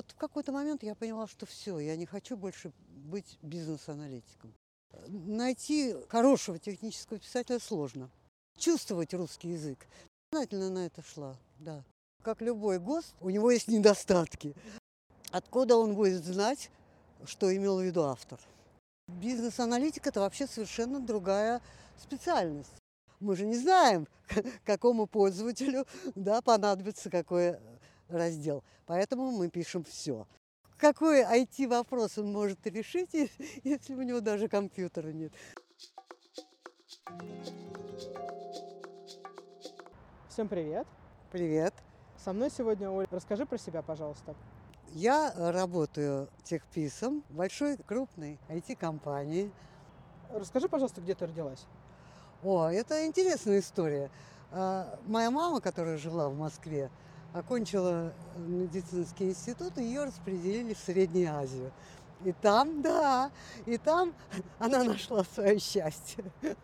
[0.00, 4.54] Вот в какой-то момент я поняла, что все, я не хочу больше быть бизнес-аналитиком.
[5.08, 8.08] Найти хорошего технического писателя сложно.
[8.56, 9.86] Чувствовать русский язык.
[10.32, 11.84] Сознательно на это шла, да.
[12.22, 14.54] Как любой ГОСТ, у него есть недостатки.
[15.32, 16.70] Откуда он будет знать,
[17.26, 18.40] что имел в виду автор?
[19.06, 21.60] Бизнес-аналитик– это вообще совершенно другая
[21.98, 22.72] специальность.
[23.18, 24.08] Мы же не знаем,
[24.64, 27.58] какому пользователю да, понадобится какой
[28.10, 28.64] раздел.
[28.86, 30.26] Поэтому мы пишем все.
[30.76, 33.10] Какой IT-вопрос он может решить,
[33.64, 35.32] если у него даже компьютера нет?
[40.28, 40.86] Всем привет.
[41.30, 41.74] Привет.
[42.16, 43.06] Со мной сегодня Оля.
[43.10, 44.34] Расскажи про себя, пожалуйста.
[44.92, 49.52] Я работаю техписом большой крупной IT-компании.
[50.32, 51.66] Расскажи, пожалуйста, где ты родилась?
[52.42, 54.10] О, это интересная история.
[54.50, 56.90] А, моя мама, которая жила в Москве,
[57.32, 61.70] окончила медицинский институт, и ее распределили в Среднюю Азию.
[62.24, 63.30] И там, да,
[63.64, 64.12] и там
[64.58, 66.24] она нашла свое счастье.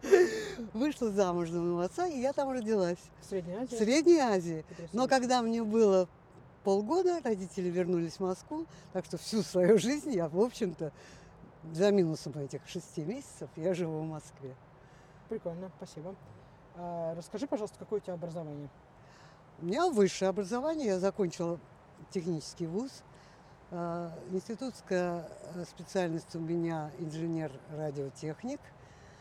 [0.75, 2.99] Вышла замуж за моего отца, и я там родилась.
[3.21, 3.75] В Средней Азии?
[3.75, 4.65] В Средней Азии.
[4.93, 6.09] Но когда мне было
[6.63, 10.93] полгода, родители вернулись в Москву, так что всю свою жизнь я, в общем-то,
[11.73, 14.55] за минусом этих шести месяцев, я живу в Москве.
[15.29, 16.15] Прикольно, спасибо.
[16.75, 18.69] А, расскажи, пожалуйста, какое у тебя образование?
[19.63, 21.59] У меня высшее образование, я закончила
[22.11, 22.91] технический вуз.
[23.71, 28.61] А, институтская э, специальность у меня инженер-радиотехник.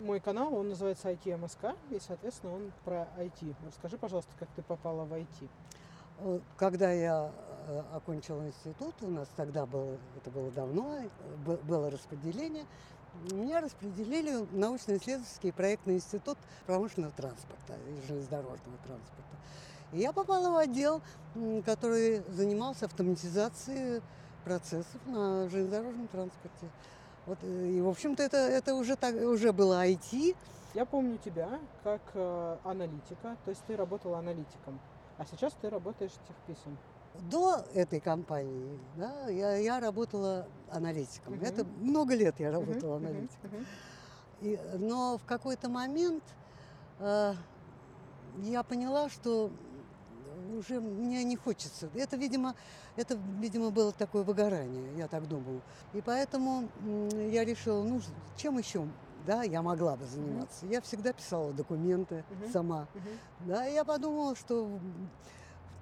[0.01, 3.55] Мой канал, он называется IT МСК, и, соответственно, он про IT.
[3.65, 6.41] Расскажи, пожалуйста, как ты попала в IT.
[6.57, 7.31] Когда я
[7.67, 10.99] э, окончила институт, у нас тогда было, это было давно,
[11.63, 12.65] было распределение,
[13.31, 19.35] меня распределили в научно-исследовательский проектный институт промышленного транспорта и железнодорожного транспорта.
[19.93, 21.01] И я попала в отдел,
[21.65, 24.01] который занимался автоматизацией
[24.43, 26.67] процессов на железнодорожном транспорте.
[27.25, 30.35] Вот, э, и, в общем-то, это, это уже, так, уже было IT.
[30.75, 34.79] Я помню тебя как э, аналитика, то есть ты работала аналитиком,
[35.17, 36.77] а сейчас ты работаешь техписом.
[37.31, 41.35] До этой компании да, я, я работала аналитиком.
[41.35, 41.47] Uh-huh.
[41.47, 43.07] Это много лет я работала uh-huh.
[43.07, 43.51] аналитиком.
[43.51, 43.65] Uh-huh.
[44.41, 46.23] И, но в какой-то момент
[46.99, 47.33] э,
[48.39, 49.49] я поняла, что
[50.57, 51.89] уже мне не хочется.
[51.93, 52.55] Это, видимо,
[52.95, 55.61] это, видимо, было такое выгорание, я так думаю.
[55.93, 56.67] И поэтому
[57.31, 58.01] я решила, ну,
[58.37, 58.87] чем еще
[59.25, 60.65] да, я могла бы заниматься.
[60.65, 60.71] Mm-hmm.
[60.71, 62.51] Я всегда писала документы mm-hmm.
[62.51, 62.87] сама.
[62.93, 63.47] Mm-hmm.
[63.47, 64.79] Да, и я подумала, что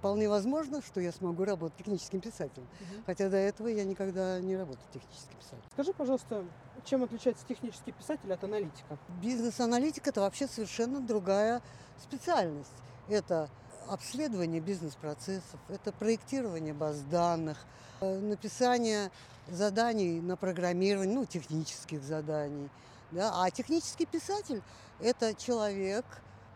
[0.04, 2.68] вполне возможно, что я смогу работать техническим писателем.
[2.82, 3.04] Угу.
[3.06, 5.64] Хотя до этого я никогда не работала техническим писателем.
[5.72, 6.44] Скажи, пожалуйста,
[6.84, 8.98] чем отличается технический писатель от аналитика?
[9.22, 11.62] Бизнес-аналитик– это вообще совершенно другая
[12.02, 12.74] специальность.
[13.08, 13.50] Это
[13.88, 17.58] обследование бизнес-процессов, это проектирование баз данных,
[18.02, 19.12] э, написание
[19.48, 22.70] заданий на программирование, ну, технических заданий.
[23.12, 23.44] Да?
[23.44, 24.62] А технический писатель–
[25.00, 26.06] это человек,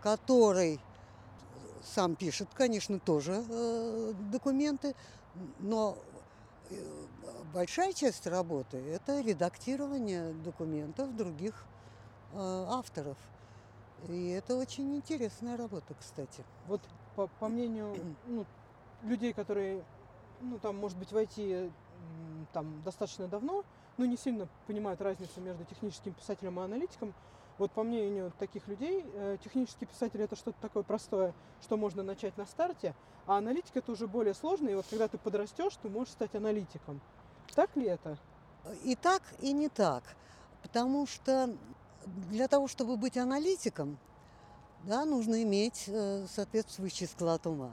[0.01, 0.79] который
[1.83, 4.95] сам пишет, конечно, тоже э, документы,
[5.59, 5.97] но
[6.69, 6.75] э,
[7.53, 11.65] большая часть работы– это редактирование документов других
[12.33, 13.17] э, авторов.
[14.09, 16.43] И это очень интересная работа, кстати.
[16.67, 16.81] Вот
[17.17, 17.95] по, по мнению
[18.27, 18.45] ну,
[19.01, 19.83] людей, которые,
[20.39, 21.71] ну, там, может быть, войти
[22.53, 23.65] там достаточно давно,
[23.97, 27.13] но не сильно понимают разницу между техническим писателем и аналитиком,
[27.57, 31.33] вот по мнению таких людей, э, технический писатель это что-то такое простое,
[31.63, 32.93] что можно начать на старте,
[33.25, 37.01] а аналитик это уже более сложно, и вот когда ты подрастешь, ты можешь стать аналитиком.
[37.55, 38.19] Так ли это?
[38.83, 40.03] И так, и не так.
[40.61, 41.49] Потому что
[42.05, 43.97] для того, чтобы быть аналитиком,
[44.83, 47.71] да, нужно иметь э, соответствующий склад ума.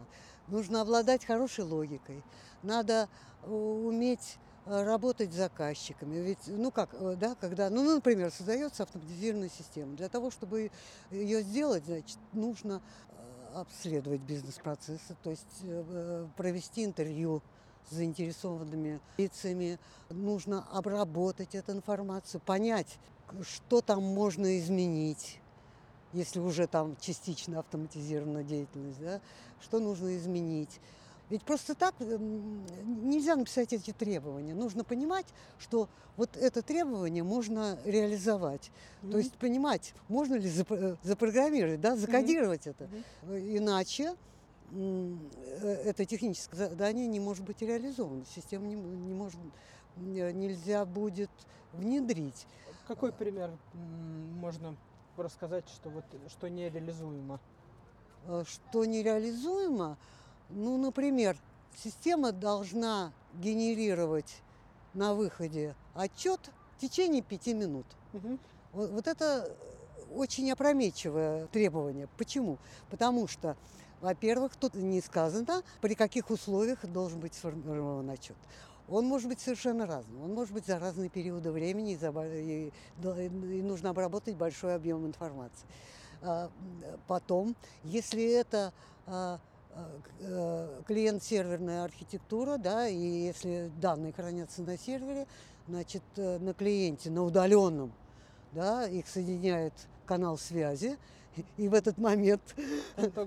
[0.49, 2.23] Нужно обладать хорошей логикой.
[2.63, 3.09] Надо
[3.43, 6.17] э, уметь Э, работать с заказчиками.
[6.17, 9.95] Ведь, ну как, да, когда, ну, например, создается автоматизированная система.
[9.95, 10.71] Для того, чтобы
[11.11, 12.81] ее сделать, значит, нужно
[13.55, 15.63] обследовать бизнес-процессы, то есть
[16.37, 17.41] провести интервью
[17.89, 19.79] с заинтересованными лицами,
[20.09, 22.99] нужно обработать эту информацию, понять,
[23.43, 25.39] что там можно изменить,
[26.15, 29.21] если уже там частично автоматизирована деятельность, да,
[29.61, 30.81] что нужно изменить.
[31.31, 34.55] Ведь просто так нельзя написать эти требования.
[34.55, 35.27] Нужно понимать,
[35.59, 38.71] что вот это требование можно реализовать.
[39.03, 39.11] Mm-hmm.
[39.11, 42.71] То есть понимать, можно ли запро- запрограммировать, да, закодировать mm-hmm.
[42.71, 42.89] это.
[43.27, 43.59] Mm-hmm.
[43.59, 44.15] Иначе
[44.71, 48.25] э, это техническое задание не может быть реализовано.
[48.27, 49.41] Систему не, не может,
[49.97, 51.31] нельзя будет
[51.73, 52.47] внедрить.
[52.87, 54.77] Какой пример можно
[55.23, 57.41] рассказать, что, вот, что нереализуемо?
[58.27, 59.97] Э, что нереализуемо?
[60.51, 61.37] Ну, например,
[61.77, 64.43] система должна генерировать
[64.95, 66.41] на выходе отчет
[66.77, 67.87] в течение пяти минут.
[68.13, 68.39] Мгм.
[68.73, 69.57] Вот, вот это
[70.15, 72.09] очень опрометчивое требование.
[72.17, 72.59] Почему?
[72.91, 73.57] Потому что,
[74.01, 78.37] во-первых, тут не сказано, при каких условиях должен быть сформирован отчет.
[78.89, 80.23] Он может быть совершенно разным.
[80.23, 82.71] Он может быть за разные периоды времени, и, за и
[83.03, 85.67] и нужно обработать большой объем информации.
[86.23, 86.51] А,
[87.07, 87.55] Потом,
[87.85, 88.73] если это
[89.07, 89.39] а,
[89.73, 95.27] а, э, клиент-серверная архитектура, да, и если данные хранятся на сервере,
[95.67, 97.93] значит, э, на клиенте, на удаленном,
[98.53, 99.75] да, их соединяет
[100.07, 100.97] канал связи,
[101.57, 102.43] и в этот момент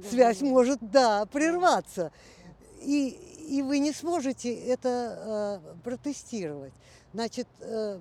[0.09, 2.11] связь может, да, прерваться.
[2.81, 3.09] И,
[3.49, 6.73] и вы не сможете это э, протестировать.
[7.13, 7.99] Значит, э,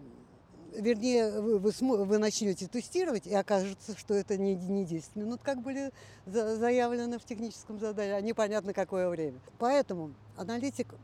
[0.74, 5.40] вернее, вы, вы, смо- вы начнете тестировать, и окажется, что это не, не 10 минут,
[5.42, 5.92] как были
[6.26, 9.38] за- заявлены в техническом задании, а непонятно какое время.
[9.58, 10.94] Поэтому аналитик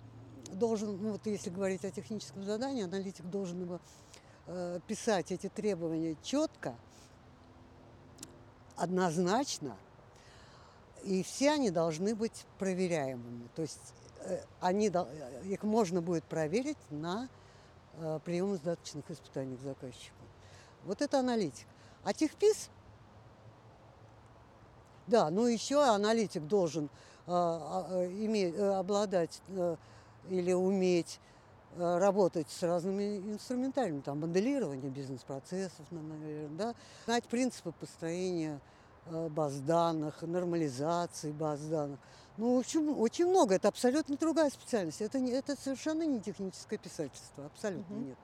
[0.53, 3.81] должен, ну вот если говорить о техническом задании, аналитик должен его
[4.47, 6.75] э, писать эти требования четко,
[8.77, 9.77] однозначно,
[11.05, 13.49] и все они должны быть проверяемыми.
[13.55, 17.29] То есть э, они, э, их можно будет проверить на
[17.95, 20.17] э, приемо-сдаточных испытаниях заказчику.
[20.85, 21.67] Вот это аналитик.
[22.05, 22.71] А техпис,
[25.07, 26.91] да, ну еще аналитик должен
[27.29, 29.41] а, иметь, обладать
[30.29, 31.21] или уметь
[31.77, 38.61] работать с разными инструментариями, там моделирование бизнес-процессов, наверное, да, знать принципы построения
[39.07, 41.99] баз данных, нормализации баз данных.
[42.39, 43.55] Ну, в общем, очень много.
[43.55, 45.03] Это абсолютно другая специальность.
[45.03, 47.47] Это, не, это совершенно не техническое писательство.
[47.47, 48.09] Абсолютно Мгм.
[48.09, 48.19] нет.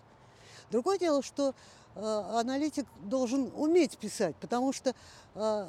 [0.71, 1.55] Другое дело, что
[1.95, 4.95] э, аналитик должен уметь писать, потому что
[5.35, 5.67] э,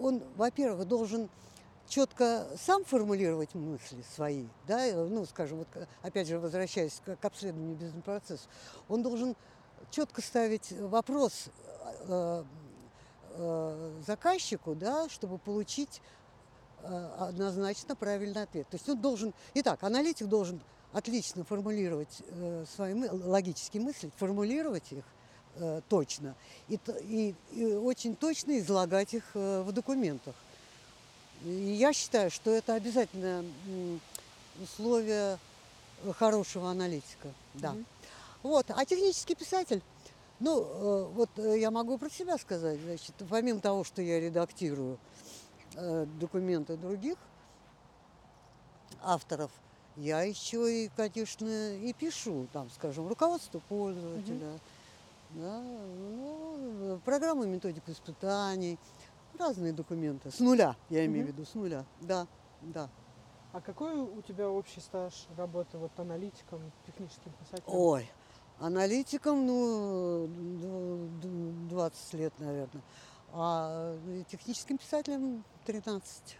[0.00, 1.28] он, во-первых, должен
[1.88, 5.68] четко сам формулировать мысли свои, да, э, ну, скажем, вот,
[6.02, 8.48] опять же, возвращаясь к, к обследованию бизнес-процесса,
[8.88, 9.36] он должен
[9.90, 11.46] четко ставить вопрос
[12.08, 12.44] э,
[13.38, 16.00] э, заказчику, да, чтобы получить
[16.82, 18.68] э, однозначно правильный ответ.
[18.70, 20.60] То есть он должен, итак, аналитик должен
[20.92, 25.04] отлично формулировать э, свои мы- логические мысли, формулировать их
[25.56, 26.34] э, точно
[26.68, 30.34] и, и- и очень точно излагать их э, в документах.
[31.44, 34.00] И я считаю, что это обязательное м,
[34.62, 35.38] условие
[36.18, 37.28] хорошего аналитика.
[37.54, 37.72] Да.
[37.72, 37.86] Мгм.
[38.42, 38.66] Вот.
[38.70, 39.82] А технический писатель,
[40.40, 44.98] ну, э, вот э, я могу про себя сказать, значит, помимо того, что я редактирую
[45.74, 47.16] э, документы других
[49.02, 49.50] авторов,
[49.96, 54.58] я еще и, конечно, и пишу, там, скажем, руководство пользователя,
[55.30, 58.78] да, ну, программу методику испытаний,
[59.38, 60.30] разные документы.
[60.30, 61.36] С нуля, я имею в Мгм.
[61.36, 61.84] виду, с нуля.
[62.00, 62.26] Да,
[62.60, 62.90] да.
[63.52, 67.64] А какой у тебя общий стаж работы вот аналитиком, техническим писателем?
[67.78, 68.10] Ой,
[68.58, 72.82] аналитиком, ну, д- д- 20 лет, наверное.
[73.32, 76.38] А э, техническим писателем 13.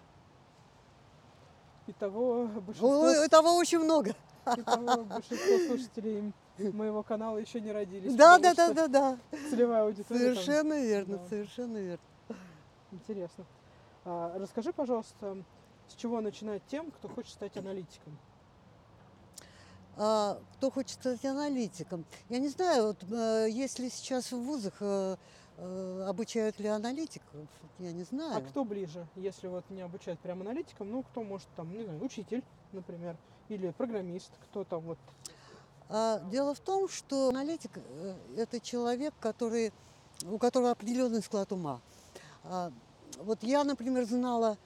[1.89, 4.15] Итого большинство, Ой, этого очень много.
[4.47, 8.15] итого большинство слушателей моего канала еще не родились.
[8.17, 9.19] Да, да, да, да, да.
[9.51, 11.29] Целевая аудитория там Совершенно верно, да.
[11.29, 12.05] совершенно верно.
[12.93, 13.45] Интересно.
[14.05, 15.37] А, расскажи, пожалуйста,
[15.89, 18.17] с чего начинать тем, кто хочет стать аналитиком?
[19.99, 22.05] А, кто хочет стать аналитиком?
[22.29, 25.17] Я не знаю, вот, э, если сейчас в вузах э,
[25.57, 27.31] э, обучают ли аналитиков,
[27.79, 28.37] я не знаю.
[28.37, 32.05] А кто ближе, если вот не обучать прям аналитикам, ну кто может там, не знаю,
[32.05, 32.43] учитель,
[32.73, 33.17] например,
[33.49, 34.99] или программист, кто там вот.
[35.89, 37.71] А, дело в том, что аналитик
[38.37, 39.73] это человек, который,
[40.25, 41.81] у которого определенный склад ума.
[42.45, 42.71] А,
[43.21, 44.59] вот я, например, знала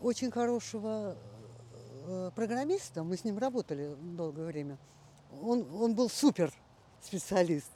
[0.00, 1.16] очень хорошего
[2.10, 4.78] э, программиста, мы с ним работали долгое время.
[5.42, 6.52] Он, он был супер
[7.02, 7.70] специалист,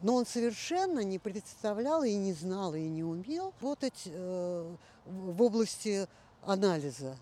[0.00, 6.08] но он совершенно не представлял и не знал и не умел работать э, в области
[6.42, 7.16] анализа.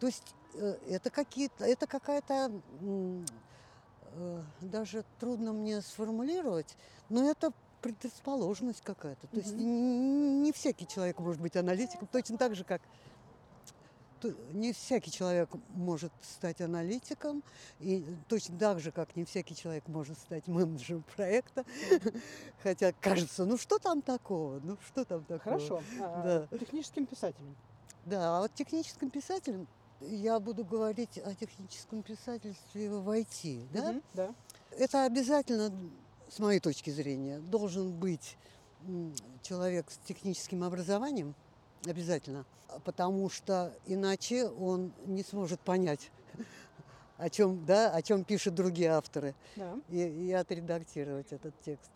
[0.00, 2.50] То есть э, это какие-то, это какая-то
[4.16, 6.76] э, даже трудно мне сформулировать,
[7.08, 9.26] но это предрасположенность какая-то.
[9.28, 9.62] То есть Мгм.
[9.62, 12.80] н- не всякий человек может быть аналитиком, точно так же, как
[14.52, 17.42] не всякий человек может стать аналитиком,
[17.80, 21.64] и точно так же, как не всякий человек может стать менеджером проекта.
[22.62, 25.58] Хотя кажется, ну что там такого, ну что там такого.
[25.58, 25.82] Хорошо.
[26.00, 26.58] а, Да.
[26.58, 27.56] Техническим писателем.
[28.04, 29.66] Да, а вот техническим писателем
[30.00, 33.92] я буду говорить о техническом писательстве в IT, да?
[33.92, 34.34] Мгм, да.
[34.78, 35.72] Это обязательно,
[36.28, 38.36] с моей точки зрения, должен быть
[39.42, 41.34] человек с техническим образованием,
[41.86, 42.44] обязательно,
[42.84, 46.10] потому что иначе он не сможет понять
[47.16, 49.74] о чем, да, о чем пишут другие авторы, Да.
[49.88, 51.90] и, и отредактировать этот текст.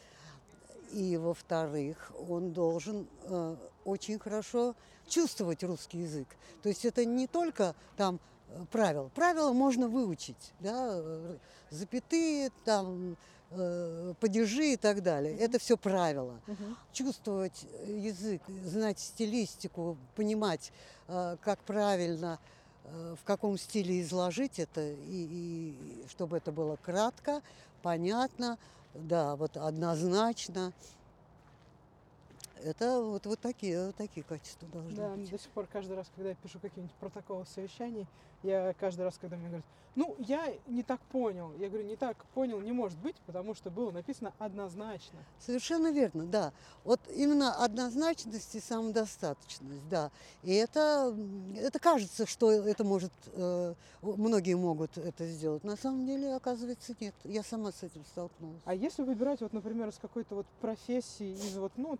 [0.92, 4.74] И, во-вторых, он должен э, очень хорошо
[5.06, 6.28] чувствовать русский язык.
[6.62, 9.08] То есть это не только там э, правила.
[9.14, 11.36] Правила можно выучить, да, э,
[11.70, 13.16] запятые, там,
[13.50, 15.36] э, падежи и так далее.
[15.38, 16.40] Это все правила.
[16.46, 16.76] Мгм.
[16.92, 20.72] Чувствовать язык, знать стилистику, понимать,
[21.08, 22.38] э, как правильно,
[22.84, 27.42] э, в каком стиле изложить это, и, и чтобы это было кратко,
[27.82, 28.58] понятно,
[28.94, 30.72] да, вот однозначно.
[32.64, 35.30] Это вот, вот такие, вот такие качества должны Да, быть.
[35.30, 38.06] до сих пор каждый раз, когда я пишу какие-нибудь протоколы совещаний,
[38.42, 42.24] я каждый раз, когда мне говорят, ну, я не так понял, я говорю, не так
[42.26, 45.18] понял не может быть, потому что было написано однозначно.
[45.40, 46.52] Совершенно верно, да.
[46.84, 50.12] Вот именно однозначность и самодостаточность, да.
[50.44, 51.16] И это,
[51.56, 55.64] это кажется, что это может, э, многие могут это сделать.
[55.64, 57.14] На самом деле, оказывается, нет.
[57.24, 58.62] Я сама с этим столкнулась.
[58.66, 61.98] А если выбирать, вот, например, из какой-то вот профессии, из вот, ну,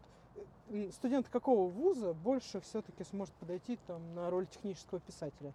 [0.93, 5.53] студент какого вуза больше все-таки сможет подойти там на роль технического писателя?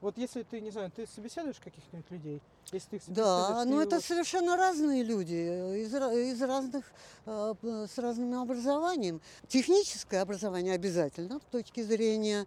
[0.00, 2.42] Вот если ты, не знаю, ты собеседуешь каких-нибудь людей,
[2.72, 6.84] если ты их Да, но ты это вот- совершенно разные люди э, из, из разных,
[7.24, 7.54] э,
[7.88, 9.20] с разным образованием.
[9.46, 12.46] Техническое образование обязательно с точки зрения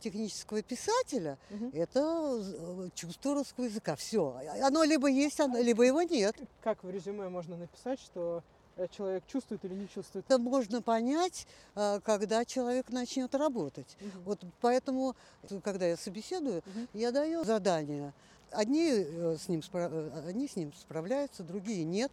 [0.00, 1.36] технического писателя.
[1.50, 1.70] Мгм.
[1.74, 3.94] Это э, чувство русского языка.
[3.96, 4.34] Все.
[4.62, 6.34] Оно либо есть, оно- либо его нет.
[6.62, 8.42] Как в резюме можно написать, что
[8.90, 10.24] человек чувствует или не чувствует?
[10.26, 13.96] Это можно понять, э, когда человек начнет работать.
[14.00, 14.22] Мгм.
[14.24, 15.16] Вот поэтому,
[15.48, 16.88] э, когда я собеседую, Мгм.
[16.92, 18.12] я даю задания.
[18.50, 22.12] Одни, э, с ним, спра- э, одни с ним справляются, другие нет.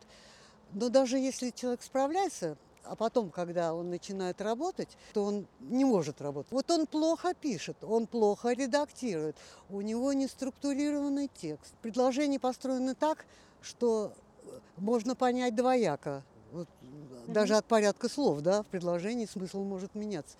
[0.71, 6.21] Но даже если человек справляется, а потом, когда он начинает работать, то он не может
[6.21, 6.51] работать.
[6.51, 9.37] Вот он плохо пишет, он плохо редактирует,
[9.69, 11.73] у него не структурированный текст.
[11.81, 13.25] Предложения построены так,
[13.61, 16.23] что э, можно понять двояко.
[17.27, 20.37] Даже от порядка слов, да, в предложении смысл может меняться.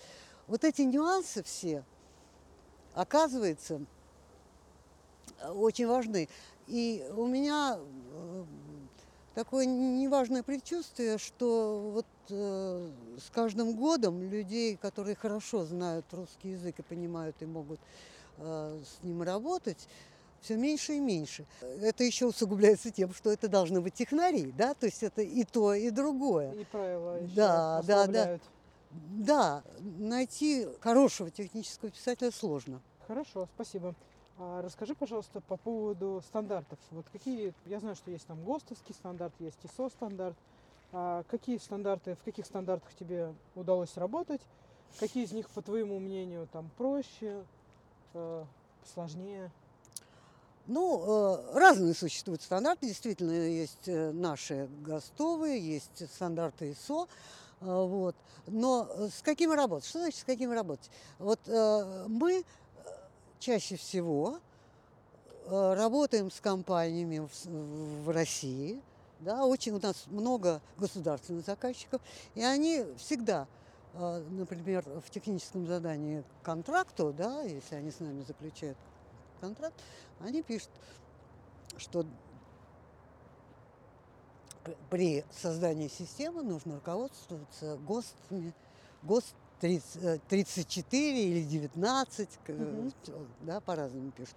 [0.48, 1.84] Вот эти нюансы все,
[2.94, 3.82] оказывается,
[5.56, 6.28] очень важны.
[6.68, 8.44] И у меня э,
[9.36, 16.80] такое неважное предчувствие, что вот э, с каждым годом людей, которые хорошо знают русский язык
[16.80, 17.80] и понимают и могут
[18.38, 19.88] э, с ним работать,
[20.44, 21.46] все меньше и меньше.
[21.62, 25.74] Это еще усугубляется тем, что это должны быть технари, да, то есть это и то,
[25.74, 26.52] и другое.
[26.52, 28.40] И правила еще Да, да, да.
[28.92, 32.80] Да, найти хорошего технического писателя сложно.
[33.08, 33.96] Хорошо, спасибо.
[34.38, 36.78] А расскажи, пожалуйста, по поводу стандартов.
[36.92, 40.36] Вот какие, я знаю, что есть там ГОСТовский стандарт, есть ИСО стандарт.
[40.92, 44.42] А какие стандарты, в каких стандартах тебе удалось работать?
[45.00, 47.44] Какие из них, по твоему мнению, там проще,
[48.14, 48.46] э,
[48.94, 49.52] сложнее?
[50.66, 52.88] Ну, э, разные существуют стандарты.
[52.88, 57.08] Действительно, есть э, наши ГОСТовые, есть стандарты ИСО.
[57.60, 58.16] э, Вот.
[58.48, 59.90] Но с какими работать?
[59.90, 60.90] Что значит с какими работать?
[61.18, 62.44] Вот мы
[63.40, 64.40] чаще всего
[65.48, 67.26] работаем с компаниями
[68.04, 68.82] в, России.
[69.22, 72.02] Да, очень у нас много государственных заказчиков,
[72.36, 73.48] и они всегда,
[73.94, 78.78] например, в техническом задании контракту, да, если они с нами заключают
[79.44, 79.76] контракт,
[80.22, 80.70] они пишут,
[81.78, 82.06] что
[84.90, 88.54] при создании системы нужно руководствоваться ГОСТами,
[89.04, 92.94] ГОСТ 30, э, 34 или 19, к- Мгм.
[93.04, 94.36] всё, да, по-разному пишут.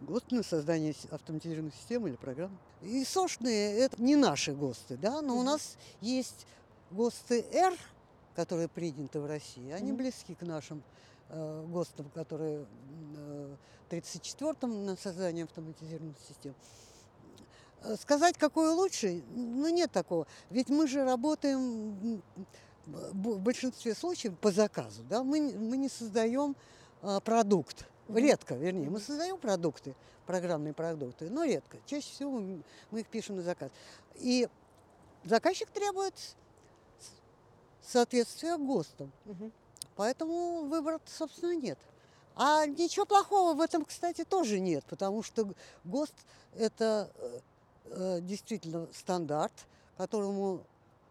[0.00, 2.58] ГОСТ на создание с- автоматизированных систем или программ.
[2.82, 5.46] И сошные это не наши ГОСТы, да, но у Мгм.
[5.46, 6.46] нас есть
[6.90, 7.72] ГОСТы Р,
[8.36, 9.98] которые приняты в России, они Мгм.
[9.98, 10.82] близки к нашим
[11.30, 12.66] э, ГОСТам, которые
[13.16, 13.56] э,
[13.98, 16.54] 34-м на создание автоматизированных систем.
[17.82, 20.26] Э, Сказать, какой лучше, ну нет такого.
[20.50, 22.22] Ведь мы же работаем
[22.86, 25.02] в большинстве случаев по заказу.
[25.04, 25.22] Да?
[25.22, 26.56] Мы, мы не создаем
[27.02, 27.86] а, продукт.
[28.08, 28.90] Редко, вернее.
[28.90, 29.94] Мы создаем продукты,
[30.26, 31.78] программные продукты, но редко.
[31.86, 33.70] Чаще всего мы, мы их пишем на заказ.
[34.16, 34.48] И
[35.24, 36.14] заказчик требует
[37.82, 39.10] соответствия ГОСТам.
[39.96, 41.78] Поэтому выбора, собственно, нет.
[42.36, 45.48] А ничего плохого в этом, кстати, тоже нет, потому что
[45.84, 46.14] ГОСТ–
[46.56, 47.40] это э,
[47.86, 49.52] э, действительно стандарт,
[49.96, 50.60] которому,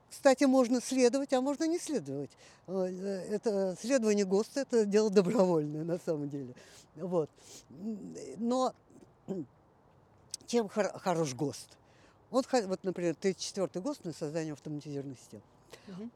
[0.09, 2.31] кстати, можно следовать, а можно не следовать.
[2.67, 6.53] Э, э, Это следование ГОСТа– это дело добровольное на самом деле.
[6.95, 7.29] Вот.
[8.37, 8.73] Но
[10.47, 11.69] чем хор- хорош ГОСТ?
[12.31, 15.41] Вот, вот, например, 34-й ГОСТ на создание автоматизированных систем.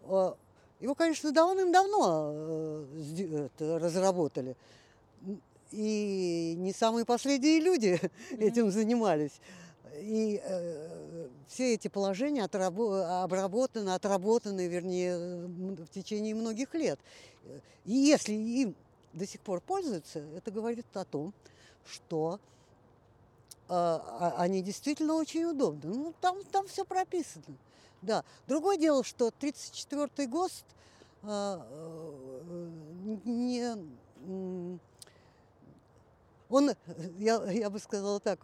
[0.03, 0.35] А,
[0.81, 2.85] Его, конечно, давным-давно
[3.59, 4.55] разработали.
[5.71, 7.99] И не самые последние люди
[8.31, 9.41] этим занимались.
[9.99, 16.99] И э, все эти положения отрабо- обработаны, отработаны, вернее, в течение многих лет.
[17.85, 18.75] И если им
[19.13, 21.33] до сих пор пользуются, это говорит о том,
[21.85, 22.39] что
[23.69, 23.99] э,
[24.37, 25.93] они действительно очень удобны.
[25.93, 27.57] Ну, там, там все прописано.
[28.01, 28.23] Да.
[28.47, 30.65] Другое дело, что 34-й ГОСТ
[31.23, 32.67] а, э,
[33.25, 33.75] не,
[36.49, 36.71] он,
[37.17, 38.39] я, я бы сказала так,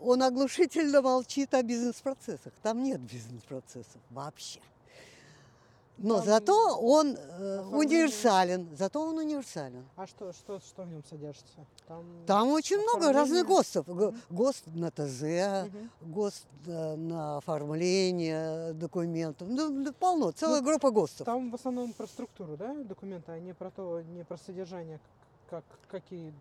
[0.00, 2.52] он оглушительно молчит о бизнес-процессах.
[2.62, 4.60] Там нет бизнес-процессов вообще.
[5.98, 8.68] Но Там зато он э, оформление- универсален.
[8.76, 9.84] Зато он универсален.
[9.94, 11.64] А что, что, что в нем содержится?
[11.86, 13.56] Там, Там очень много разных оформление.
[13.56, 13.86] ГОСТов.
[13.88, 14.20] Мгм.
[14.30, 15.22] ГОСТ на ТЗ,
[15.68, 15.90] Мгм.
[16.12, 19.46] ГОСТ э, на оформление документов.
[19.48, 21.24] Ну, да полно, целая группа ГОСТов.
[21.24, 24.98] Там в основном про структуру, да, документа, а не про то, не про содержание,
[25.50, 26.32] как, какие,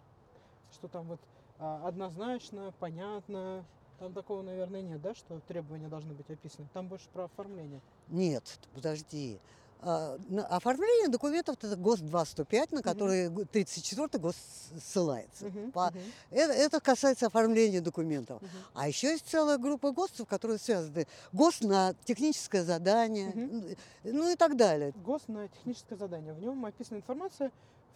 [0.74, 1.20] что там вот
[1.60, 3.64] а, однозначно, понятно.
[4.00, 6.68] Там такого, наверное, нет, да, что требования должны быть описаны.
[6.74, 7.82] Там больше про оформление.
[8.08, 9.40] Нет, подожди.
[9.84, 10.18] А,
[10.50, 14.38] оформление документов это ГОСТ 205, на который 34 ГОСТ
[14.80, 15.46] ссылается.
[15.46, 16.00] Мгм, По- мгм,
[16.32, 18.42] Это, это касается оформления документов.
[18.42, 18.50] мгм.
[18.74, 21.06] А еще есть целая группа ГОСТов, которые связаны.
[21.32, 23.76] ГОСТ на техническое задание, Мгм.
[24.04, 24.94] ну и так далее.
[25.04, 26.34] ГОСТ на техническое задание.
[26.34, 27.52] В нем описана информация,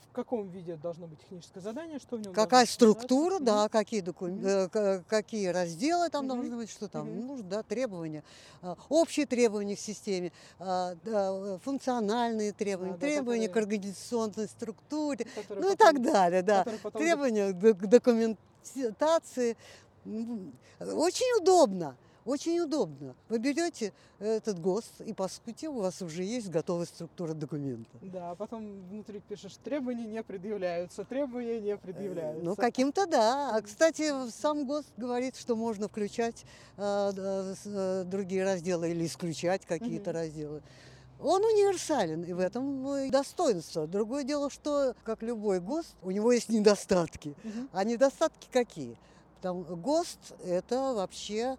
[0.10, 4.38] в каком виде должно быть техническое задание, что в нем Какая структура, да, какие, докум-
[4.38, 4.46] Мгм.
[4.48, 6.36] э, ка- какие разделы там Мгм.
[6.38, 7.28] должны быть, что там Мгм.
[7.28, 8.24] нужно, да, требования,
[8.62, 15.26] а, общие требования к системе, да, э, функциональные требования, да, требования к которые- организационной структуре,
[15.36, 16.66] Которые ну и потом- так далее, да.
[16.82, 19.58] потом Требования к док- документации.
[20.80, 23.16] Очень удобно, очень удобно.
[23.30, 27.98] Вы берете этот ГОСТ, и по сути у вас уже есть готовая структура документа.
[28.02, 32.44] Да, а потом внутри пишешь, требования не предъявляются, требования не Э, предъявляются.
[32.44, 33.56] Ну, каким-то да.
[33.56, 36.46] А, кстати, сам ГОСТ говорит, что можно включать
[36.78, 37.12] э,
[37.66, 40.20] э, другие разделы или исключать какие-то Мгм.
[40.20, 40.62] разделы.
[41.22, 43.88] Он универсален, и в этом достоинство.
[43.88, 47.36] Другое дело, что, как любой ГОСТ, у него есть недостатки.
[47.44, 47.70] Мгм.
[47.72, 48.98] А недостатки какие?
[49.42, 51.58] Там ГОСТ– это вообще, э, э,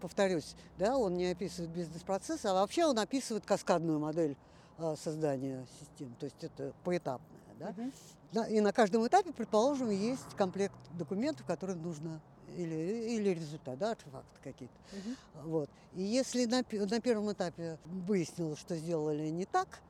[0.00, 4.36] повторюсь, да, он не описывает бизнес-процесс, а вообще он описывает каскадную модель
[4.78, 6.14] а, создания систем.
[6.18, 7.40] То есть это поэтапное.
[7.58, 7.74] Да?
[8.32, 12.20] На- И на каждом этапе, предположим, есть комплект документов, которые нужно,
[12.56, 14.74] или, или результат, да, артефакты какие-то.
[14.92, 15.16] Мгм.
[15.50, 15.70] Вот.
[15.94, 19.80] И если на, на первом этапе выяснилось, что сделали не так,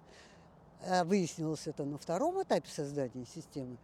[0.86, 3.76] а выяснилось это на втором этапе создания системы,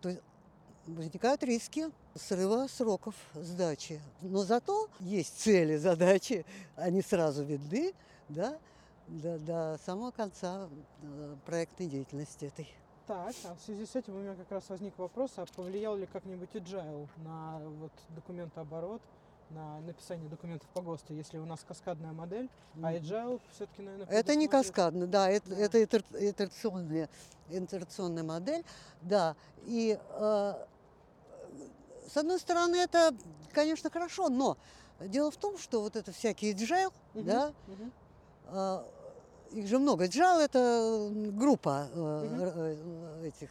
[0.00, 0.16] то
[0.86, 4.00] возникают риски срыва сроков сдачи.
[4.22, 6.44] Но зато есть цели, задачи,
[6.76, 7.92] они сразу видны,
[8.28, 8.58] да,
[9.08, 10.68] до, до самого конца
[11.02, 12.68] э, проектной деятельности этой.
[13.06, 16.06] Так, а в связи с этим у меня как раз возник вопрос, а повлиял ли
[16.06, 19.02] как-нибудь agile на вот документооборот,
[19.50, 22.48] на написание документов по ГОСТу, если у нас каскадная модель,
[22.82, 25.56] а agile все-таки, наверное, Это не каскадно, да, это, Да.
[25.56, 27.10] это итерационная,
[27.50, 28.64] итерационная модель,
[29.02, 29.36] да.
[29.66, 30.54] И э,
[32.12, 33.14] с одной стороны, это,
[33.52, 34.56] конечно, хорошо, но
[35.00, 37.52] дело в том, что вот это всякие agile, да,
[38.46, 38.86] а,
[39.50, 40.06] их же много.
[40.06, 42.76] Agile это группа э,
[43.22, 43.50] э, этих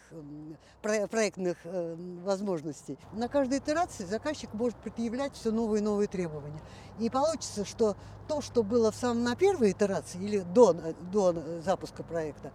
[0.82, 2.98] про- проектных э, возможностей.
[3.14, 6.60] На каждой итерации заказчик может предъявлять все новые и новые требования.
[7.00, 7.96] И получится, что
[8.28, 12.52] то, что было в самом на первой итерации или до, до запуска проекта,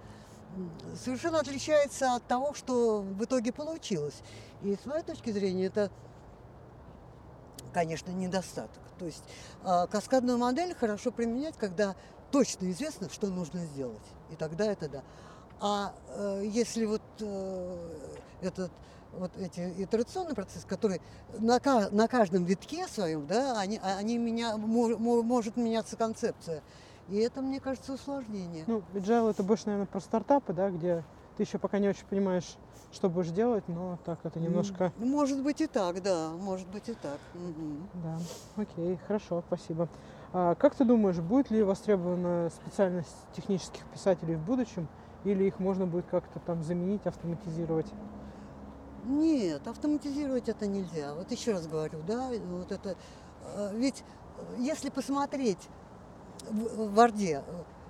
[0.96, 4.22] совершенно отличается от того, что в итоге получилось.
[4.62, 5.90] И с моей точки зрения это
[7.72, 8.82] конечно, недостаток.
[8.98, 9.22] То есть
[9.62, 11.94] а, каскадную модель хорошо применять, когда
[12.30, 14.02] точно известно, что нужно сделать.
[14.30, 15.02] И тогда это да.
[15.60, 17.76] А э, если вот э,
[18.42, 18.70] этот
[19.12, 21.00] вот эти итерационный процесс, который
[21.38, 26.62] на, на каждом витке своем, да, они, они меня, мо- мо- может меняться концепция.
[27.08, 28.64] И это, мне кажется, усложнение.
[28.66, 31.02] Ну, agile это больше, наверное, про стартапы, да, где
[31.36, 32.56] ты еще пока не очень понимаешь,
[32.92, 34.92] что будешь делать, но так это немножко...
[34.98, 37.18] Может быть и так, да, может быть и так.
[37.34, 37.88] Мгм.
[38.02, 38.18] Да,
[38.56, 39.88] окей, хорошо, спасибо.
[40.32, 44.86] А как ты думаешь, будет ли востребована специальность технических писателей в будущем,
[45.24, 47.86] или их можно будет как-то там заменить, автоматизировать?
[49.06, 51.14] Нет, автоматизировать это нельзя.
[51.14, 52.96] Вот еще раз говорю, да, вот это.
[53.54, 54.04] э, Ведь
[54.38, 55.68] э, если посмотреть
[56.50, 56.98] в в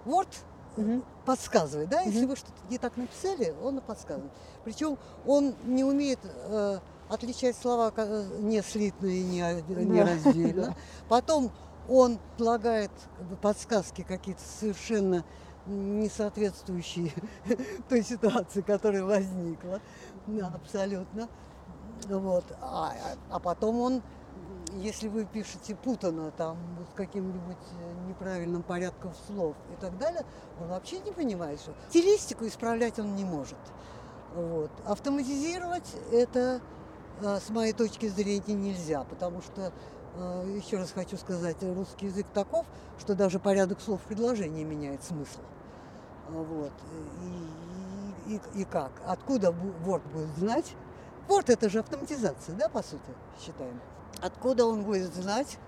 [0.06, 0.28] Word,
[0.76, 1.04] Мгм.
[1.24, 4.30] подсказывает, да, если вы что-то не так написали, он подсказывает.
[4.64, 10.66] Причем он не умеет э, отличать слова э, не слитные, не, о- не раздельно.
[10.66, 10.76] да.
[11.08, 11.50] Потом
[11.88, 12.92] он предлагает
[13.42, 15.24] подсказки какие-то совершенно
[15.66, 17.12] не соответствующие
[17.88, 19.80] той ситуации, которая возникла.
[20.54, 21.28] Абсолютно.
[22.08, 22.44] Вот.
[22.60, 22.92] А,
[23.30, 24.02] а потом он,
[24.78, 26.56] если вы пишете путано, там,
[26.92, 30.24] с каким-нибудь э, неправильным порядком слов и так далее,
[30.60, 33.58] он вообще не понимает, что стилистику исправлять он не может.
[34.34, 34.70] Вот.
[34.86, 36.60] Автоматизировать это,
[37.20, 39.72] э, с моей точки зрения, нельзя, потому что,
[40.16, 42.66] э, еще раз хочу сказать, русский язык таков,
[42.98, 45.40] что даже порядок слов в предложении меняет смысл.
[46.28, 46.72] Вот.
[48.26, 48.92] И, и, и как?
[49.06, 50.74] Откуда Word будет знать?
[51.28, 53.80] Word это же автоматизация, да, по сути, считаем.
[54.20, 55.58] Откуда он будет знать,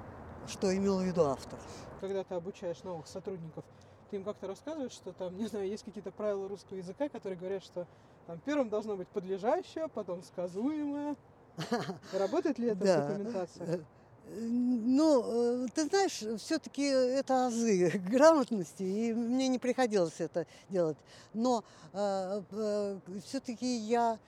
[0.48, 1.58] что имел в виду автор?
[2.00, 3.64] Когда ты обучаешь новых сотрудников,
[4.10, 7.62] ты им как-то рассказываешь, что там, не знаю, есть какие-то правила русского языка, которые говорят,
[7.62, 7.86] что
[8.26, 11.16] там первым должно быть подлежащее, потом сказуемое.
[12.12, 13.84] Работает ли это в документации?
[14.32, 20.96] Ну, э, ты знаешь, все-таки это азы грамотности, и мне не приходилось это делать.
[21.34, 24.18] Но э, э, все-таки я,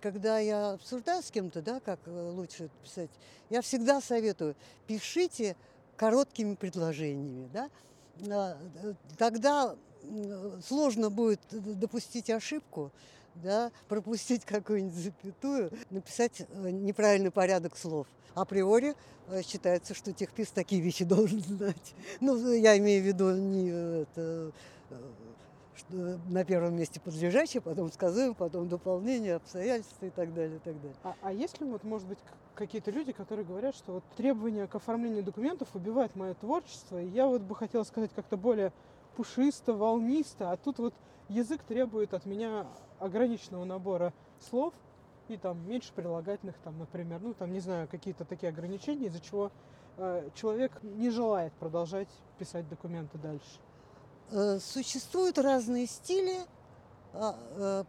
[0.00, 3.10] когда я обсуждаю с кем-то, да, как э, лучше писать,
[3.50, 4.54] я всегда советую,
[4.86, 5.56] пишите
[5.96, 7.70] короткими предложениями, да,
[8.20, 9.76] э, тогда
[10.66, 12.92] сложно будет допустить ошибку,
[13.36, 18.06] да, пропустить какую-нибудь запятую, написать э, неправильный порядок слов.
[18.34, 18.94] Априори
[19.46, 21.94] считается, что техпис такие вещи должен знать.
[22.20, 24.52] Ну, я имею в виду не это,
[25.76, 30.80] что на первом месте подлежащее, потом сказуем, потом дополнение, обстоятельства и так далее, и так
[30.80, 30.96] далее.
[31.02, 32.18] А, а есть ли, вот, может быть,
[32.54, 37.26] какие-то люди, которые говорят, что вот требования к оформлению документов убивают мое творчество, и я
[37.26, 38.72] вот бы хотела сказать как-то более
[39.16, 40.94] пушисто, волнисто, а тут вот
[41.28, 42.66] язык требует от меня
[42.98, 44.74] ограниченного набора слов
[45.28, 49.50] и там меньше прилагательных, там, например, ну там не знаю, какие-то такие ограничения, из-за чего
[49.96, 52.08] э, человек не желает продолжать
[52.38, 53.60] писать документы дальше.
[54.30, 56.40] Э, существуют разные стили
[57.12, 57.84] а, э,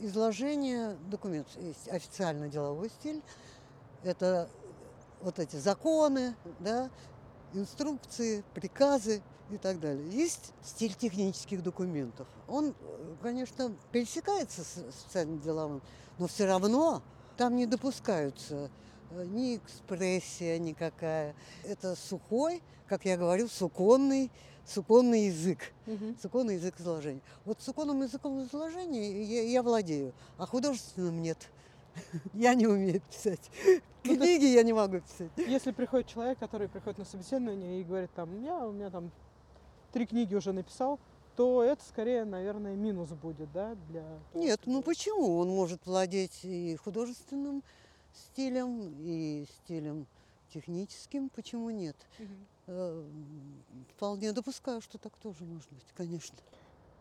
[0.00, 1.54] изложения документов.
[1.60, 3.22] Есть официально деловой стиль,
[4.02, 4.48] это
[5.20, 6.90] вот эти законы, да,
[7.54, 10.08] инструкции, приказы и так далее.
[10.10, 12.26] Есть стиль технических документов.
[12.48, 12.74] Он,
[13.22, 15.82] конечно, пересекается с социальным деловым,
[16.18, 17.02] но все равно
[17.36, 18.70] там не допускаются
[19.10, 21.34] э, ни экспрессия никакая.
[21.64, 24.30] Это сухой, как я говорю, суконный,
[24.66, 25.58] суконный язык.
[25.86, 26.16] Угу.
[26.20, 27.20] Суконный язык изложения.
[27.44, 31.38] Вот суконным языком изложения я, я владею, а художественным нет.
[32.32, 33.50] Я не умею писать.
[34.04, 35.30] Ну, Книги я не могу писать.
[35.36, 39.10] Если приходит человек, который приходит на собеседование и говорит, там, я, у меня там
[39.92, 40.98] три книги уже написал,
[41.36, 44.04] то это скорее, наверное, минус будет, да, для...
[44.34, 45.38] Нет, ну почему?
[45.38, 47.62] Он может владеть и художественным
[48.14, 50.06] стилем, и стилем
[50.52, 51.96] техническим, почему нет?
[52.66, 53.04] Угу.
[53.96, 56.36] Вполне допускаю, что так тоже может быть, конечно.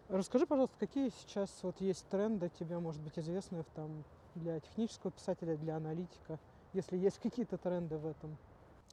[0.10, 4.04] Расскажи, пожалуйста, какие сейчас вот есть тренды тебе, может быть, известные там
[4.36, 6.40] для технического писателя, для аналитика,
[6.74, 8.38] если есть какие-то тренды в этом?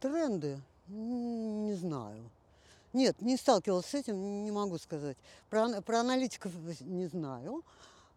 [0.00, 0.60] Тренды?
[0.86, 2.30] Не знаю.
[2.92, 5.16] Нет, не сталкивалась с этим, не могу сказать.
[5.50, 7.64] Про, про аналитиков не знаю.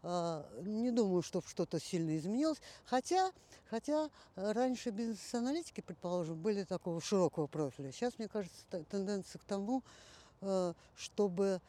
[0.04, 2.60] А, не думаю, что что-то сильно изменилось.
[2.86, 3.32] Хотя,
[3.70, 7.92] хотя раньше бизнес-аналитики, предположим, были такого широкого профиля.
[7.92, 8.58] Сейчас, мне кажется,
[8.90, 9.84] тенденция к тому,
[10.42, 11.62] э, чтобы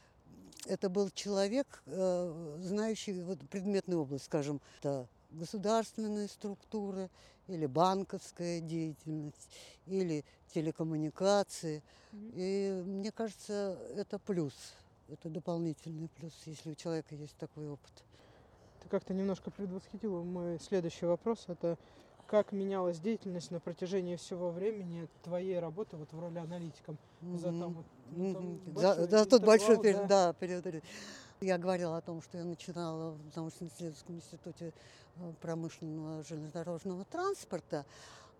[0.66, 7.10] это был человек, э, знающий вот предметную область, скажем, это государственные структуры,
[7.48, 9.48] или банковская деятельность,
[9.86, 11.82] или телекоммуникации.
[12.12, 12.32] Mm-hmm.
[12.36, 14.54] И мне кажется, это плюс,
[15.08, 17.92] это дополнительный плюс, если у человека есть такой опыт.
[18.82, 21.44] Ты как-то немножко предвосхитила мой следующий вопрос.
[21.46, 21.78] Это
[22.26, 27.38] как менялась деятельность на протяжении всего времени твоей работы вот в роли аналитика mm-hmm.
[27.38, 28.78] за там, вот, ну, там mm-hmm.
[28.80, 30.28] за, за тот большой период, да.
[30.28, 30.66] да, период.
[31.40, 34.72] Я говорила о том, что я начинала в научно-исследовательском институте
[35.16, 37.84] э, промышленного железнодорожного транспорта,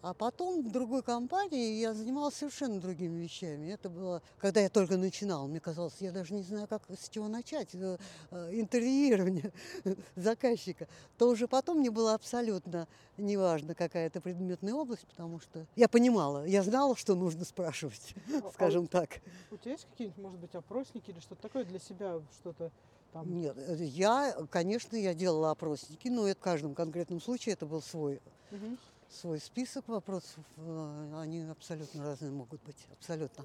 [0.02, 3.68] а потом в другой компании я занималась совершенно другими вещами.
[3.68, 7.28] Это было, когда я только начинала, мне казалось, я даже не знаю, как с чего
[7.28, 7.72] начать.
[7.74, 7.98] Э,
[8.32, 9.52] э, интервьюирование
[10.16, 10.88] заказчика.
[11.18, 16.44] То уже потом мне было абсолютно неважно, какая это предметная область, потому что я понимала,
[16.46, 19.20] я знала, что нужно спрашивать, а скажем так.
[19.52, 22.72] У тебя есть какие-нибудь, может быть, опросники или что-то такое для себя, что-то
[23.12, 23.32] там?
[23.32, 27.80] Нет, э, я, конечно, я делала опросники, но это в каждом конкретном случае это был
[27.80, 28.20] свой.
[28.50, 28.76] Угу
[29.12, 30.44] свой список вопросов.
[30.57, 32.87] Э, они абсолютно разные могут быть.
[32.92, 33.44] Абсолютно.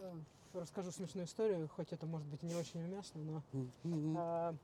[0.53, 3.43] Расскажу смешную историю, хоть это может быть не очень уместно, но
[3.83, 4.57] mm-hmm.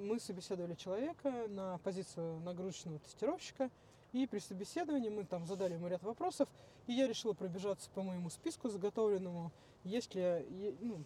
[0.00, 3.70] мы собеседовали человека на позицию нагрузочного тестировщика,
[4.12, 6.48] и при собеседовании мы там задали ему ряд вопросов,
[6.86, 9.50] и я решила пробежаться по моему списку заготовленному,
[9.84, 10.46] есть ли,
[10.80, 11.02] ну,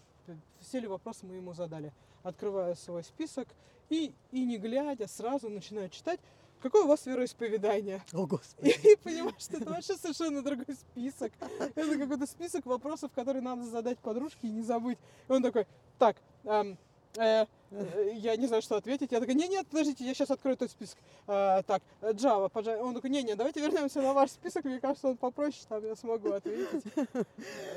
[0.60, 1.92] все ли вопросы мы ему задали.
[2.22, 3.48] Открываю свой список
[3.88, 6.20] и, и не глядя, сразу начинаю читать,
[6.62, 8.02] какое у вас вероисповедание.
[8.12, 8.74] О, Господи.
[8.82, 11.32] И понимаешь, что это вообще совершенно другой список.
[11.74, 14.98] Это какой-то список вопросов, которые надо задать подружке и не забыть.
[15.28, 15.66] И он такой,
[15.98, 16.76] так, эм,
[17.16, 19.12] э, э, я не знаю, что ответить.
[19.12, 20.98] Я такой, нет, нет, подождите, я сейчас открою тот список.
[21.26, 22.84] Э, так, Java, пожалуйста.
[22.84, 24.64] Он такой, не, не, давайте вернемся на ваш список.
[24.64, 26.84] Мне кажется, он попроще, там я смогу ответить.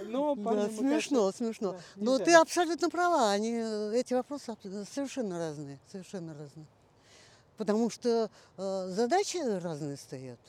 [0.06, 1.72] Но, Да, смешно, конечно, смешно.
[1.74, 2.26] да, Но нельзя.
[2.26, 4.56] ты абсолютно права, они, э, эти вопросы
[4.92, 6.66] совершенно разные, совершенно разные.
[7.60, 10.40] Потому что э, задачи разные стоят,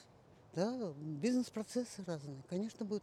[0.55, 2.41] да, бизнес-процессы разные.
[2.49, 3.03] Конечно, будут,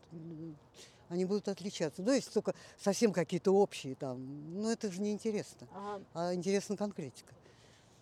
[1.10, 2.02] они будут отличаться.
[2.02, 6.78] Ну, если только совсем какие-то общие там, но это же не интересно, А а интересна
[6.78, 7.36] конкретика.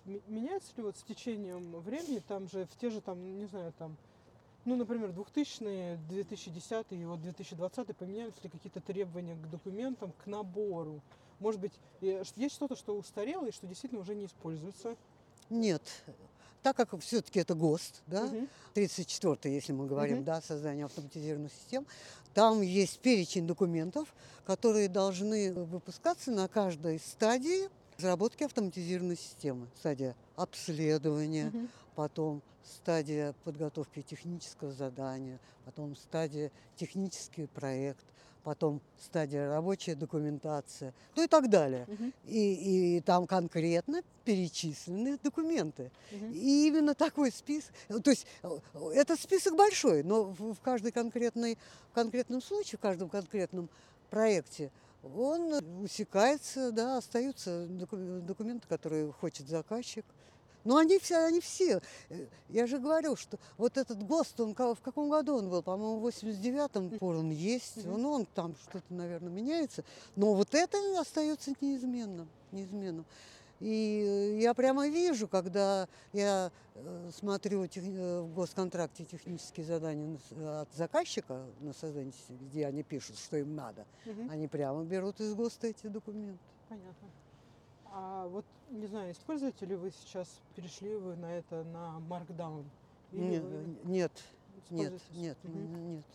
[0.06, 3.98] меняется ли вот с течением времени, там же в те же, там, не знаю, там,
[4.64, 11.02] ну, например, 2000-е, 2010 и вот 2020 поменялись ли какие-то требования к документам, к набору?
[11.40, 14.96] Может быть, э, есть что-то, что устарело и что действительно уже не используется?
[15.50, 15.82] Нет,
[16.64, 18.50] так как все-таки это ГОСТ, да, Мгм.
[18.74, 20.26] 34 если мы говорим, Мгм.
[20.26, 21.86] да, создание автоматизированных систем,
[22.34, 24.14] там есть перечень документов,
[24.46, 29.68] которые должны выпускаться на каждой стадии разработки автоматизированной системы.
[29.78, 31.70] Стадия обследования, Мгм.
[31.96, 38.06] потом стадия подготовки технического задания, потом стадия технический проект,
[38.46, 41.86] потом стадия рабочая документация, ну и так далее.
[41.88, 42.14] Мгм.
[42.26, 45.92] И, и там конкретно перечислены документы.
[46.12, 46.32] Мгм.
[46.32, 48.50] И именно такой список, то есть э,
[48.94, 51.58] этот список большой, но в, каждой конкретной,
[51.90, 53.68] в конкретном случае, в каждом конкретном
[54.12, 54.72] проекте
[55.16, 60.06] он усекается, да, остаются доку- документы, которые хочет заказчик.
[60.66, 61.80] Но они все, они все.
[62.10, 65.62] э, Я же говорю, что вот этот ГОСТ, он в каком году он был?
[65.64, 67.86] По-моему, в 89-м пор он есть.
[67.86, 68.02] Мгм.
[68.02, 69.84] Ну, он там что-то, наверное, меняется.
[70.16, 72.28] Но вот это остается неизменным.
[72.52, 73.06] неизменным.
[73.62, 80.18] И э, я прямо вижу, когда я э, смотрю тех- в госконтракте технические задания
[80.62, 84.30] от заказчика на создание, где они пишут, что им надо, Мгм.
[84.30, 86.40] они прямо берут из ГОСТа эти документы.
[86.68, 87.08] Понятно.
[87.98, 92.66] А вот, не знаю, используете ли вы сейчас, перешли вы на это на Markdown?
[93.14, 94.12] Или Не- вы Нет,
[94.70, 96.06] нет, нет, м, нет.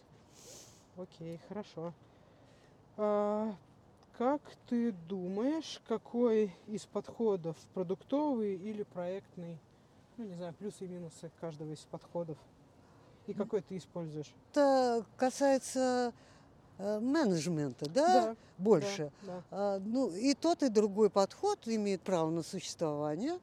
[0.99, 1.95] Окей, хорошо.
[2.99, 3.57] А,
[4.19, 9.59] как ты думаешь, какой из подходов продуктовый или проектный,
[10.19, 12.37] ну не знаю, плюсы и минусы каждого из подходов,
[13.27, 14.35] и какой ты используешь?
[14.51, 16.13] Это касается
[17.01, 19.13] менеджмента, да, больше.
[19.23, 19.43] Да, да.
[19.51, 23.39] А, Ну, и тот, и другой подход имеет право на существование.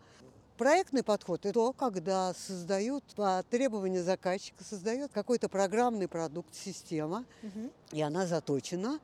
[0.57, 7.71] Проектный подход– это то, когда создают по требованию заказчика, создает какой-то программный продукт, система, Мгм.
[7.91, 8.99] и она заточена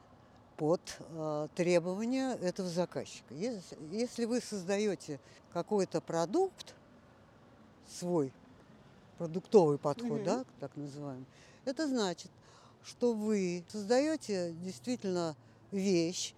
[0.57, 3.33] под э, требования этого заказчика.
[3.35, 5.19] Если, если вы создаете
[5.49, 6.75] какой-то продукт,
[7.85, 8.33] свой
[9.17, 10.25] продуктовый подход, Мгм.
[10.25, 11.27] да, так называемый,
[11.65, 12.31] это значит,
[12.85, 15.35] что вы создаете действительно
[15.71, 16.33] вещь,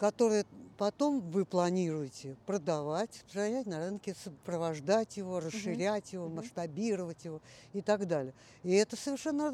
[0.00, 0.46] которую
[0.78, 7.42] потом вы планируете продавать, распространять на рынке, сопровождать его, расширять его, масштабировать его
[7.74, 8.32] и так далее.
[8.62, 9.50] И это совершенно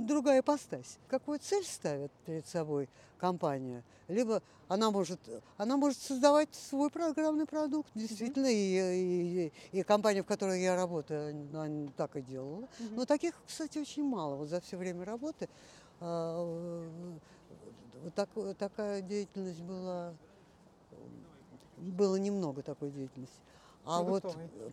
[0.00, 0.96] другая ипостась.
[1.08, 2.88] Какую цель ставит перед собой
[3.18, 3.84] компания?
[4.08, 5.20] Либо она может,
[5.58, 8.54] она может создавать свой программный продукт, действительно, и,
[9.46, 12.66] и- и компания, в которой я работаю, она так и делала.
[12.92, 14.36] Но таких, кстати, очень мало.
[14.36, 15.48] Вот за все время работы
[16.00, 16.88] а,
[18.02, 20.14] вот так- такая деятельность была,
[21.76, 23.40] было немного такой деятельности.
[23.84, 24.22] А вот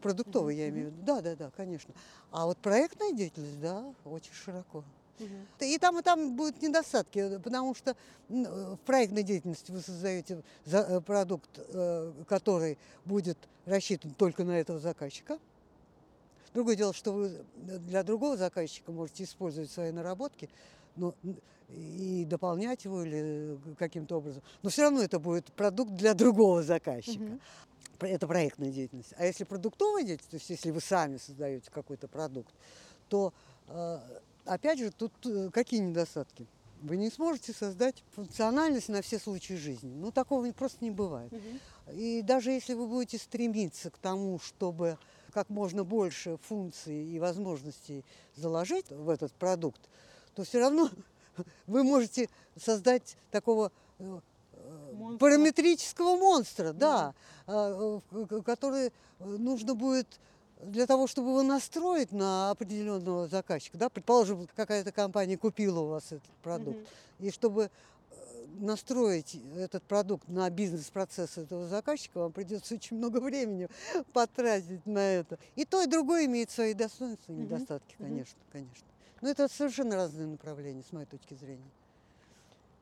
[0.01, 1.93] продуктовой, Мгм, я имею в виду, да, да, да, конечно.
[2.31, 4.83] А вот проектная деятельность, да, очень широко.
[5.19, 5.47] Мгм.
[5.61, 10.99] И там, и там будут недостатки, потому что э, в проектной деятельности вы создаете э,
[10.99, 15.39] продукт, э, который будет рассчитан только на этого заказчика.
[16.53, 20.49] Другое дело, что вы для другого заказчика можете использовать свои наработки
[20.97, 21.13] м,
[21.69, 24.43] и дополнять его или каким-то образом.
[24.61, 27.39] Но все равно это будет продукт для другого заказчика.
[27.99, 29.13] Про- Это проектная деятельность.
[29.17, 32.53] А если продуктовая деятельность, то есть если вы сами создаете какой-то продукт,
[33.09, 33.33] то
[33.67, 33.99] э,
[34.45, 36.45] опять же тут э, какие недостатки?
[36.81, 39.93] Вы не сможете создать функциональность на все случаи жизни.
[39.95, 41.31] Ну, такого просто не бывает.
[41.31, 41.59] Мгм.
[41.93, 44.97] И даже если вы будете стремиться к тому, чтобы
[45.31, 48.03] как можно больше функций и возможностей
[48.35, 49.81] заложить в этот продукт,
[50.35, 50.89] то все равно
[51.67, 54.19] вы можете создать такого э,
[54.53, 55.17] э, Монстра.
[55.19, 57.13] параметрического монстра, да,
[57.47, 60.07] а, э, который нужно будет
[60.61, 66.05] для того, чтобы его настроить на определенного заказчика, да, предположим, какая-то компания купила у вас
[66.07, 67.27] этот продукт, Мгм.
[67.27, 67.69] и чтобы
[68.57, 73.67] настроить этот продукт на бизнес-процесс этого заказчика, вам придется очень много времени
[74.13, 75.37] потратить на это.
[75.55, 78.07] И то, и другое имеет свои достоинства и недостатки, Мгм.
[78.07, 78.87] конечно, конечно.
[79.21, 81.71] Но это совершенно разные направления, с моей точки зрения.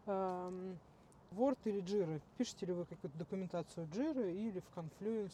[0.05, 2.19] Word или Jira?
[2.37, 5.33] Пишете ли вы какую-то документацию Jira или в Confluence?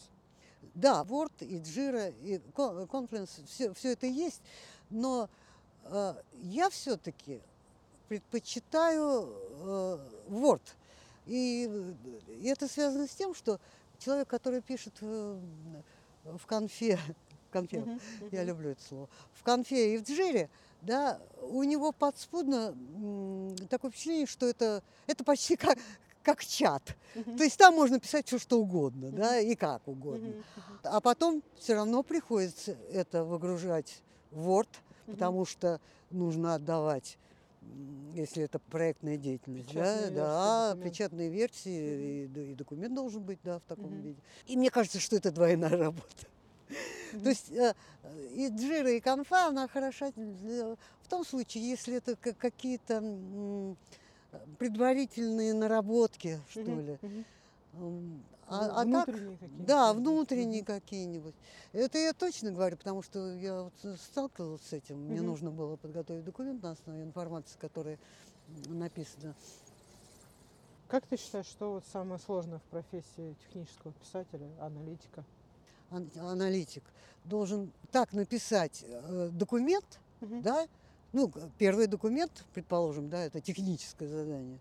[0.75, 4.41] Да, Word и Jira и Con- Confluence, все, все это есть,
[4.89, 5.29] но
[5.85, 7.41] э, я все-таки
[8.07, 9.97] предпочитаю э,
[10.29, 10.61] Word.
[11.25, 11.69] И,
[12.41, 13.59] и это связано с тем, что
[13.99, 15.39] человек, который пишет э,
[16.25, 16.99] в конфе,
[17.51, 18.47] конфе, Мгм, я мгм.
[18.49, 20.49] люблю это слово, в конфе и в джире,
[20.81, 22.75] да, у него подспудно
[23.69, 25.77] такое впечатление, что это, это почти как,
[26.23, 26.95] как чат.
[27.15, 27.37] Мгм.
[27.37, 30.29] То есть там можно писать все, что угодно, да, и как угодно.
[30.29, 30.79] Мгм.
[30.83, 34.69] А потом все равно приходится это выгружать в Word,
[35.07, 35.15] Мгм.
[35.17, 37.17] потому что нужно отдавать,
[38.13, 43.21] если это проектная деятельность, Печатные да, версии да, печатные версии, и, д- и документ должен
[43.23, 44.01] быть, да, в таком Мгм.
[44.01, 44.21] виде.
[44.45, 46.27] И мне кажется, что это двойная работа.
[47.11, 47.73] То есть э,
[48.35, 53.01] и джира, и конфа, она хороша в том случае, если это ка- какие-то
[54.57, 56.97] предварительные наработки, что ли.
[57.01, 57.25] М,
[57.73, 61.35] Ну, А, а так, внутренние какие-то, да, внутренние какие-нибудь.
[61.71, 64.97] Это я точно говорю, потому что я вот сталкивалась с этим.
[64.97, 67.97] Мне нужно было подготовить документ на основе информации, которая
[68.69, 69.35] написана.
[70.87, 75.23] Как ты считаешь, что вот самое сложное в профессии технического писателя, аналитика?
[75.91, 76.83] Ан- Аналитик
[77.25, 80.41] должен так написать э, документ, Мгм.
[80.41, 80.67] да,
[81.13, 84.59] ну, первый документ, предположим, да, это техническое задание,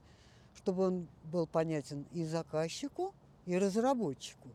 [0.56, 3.14] чтобы он был понятен и заказчику,
[3.46, 4.48] и разработчику.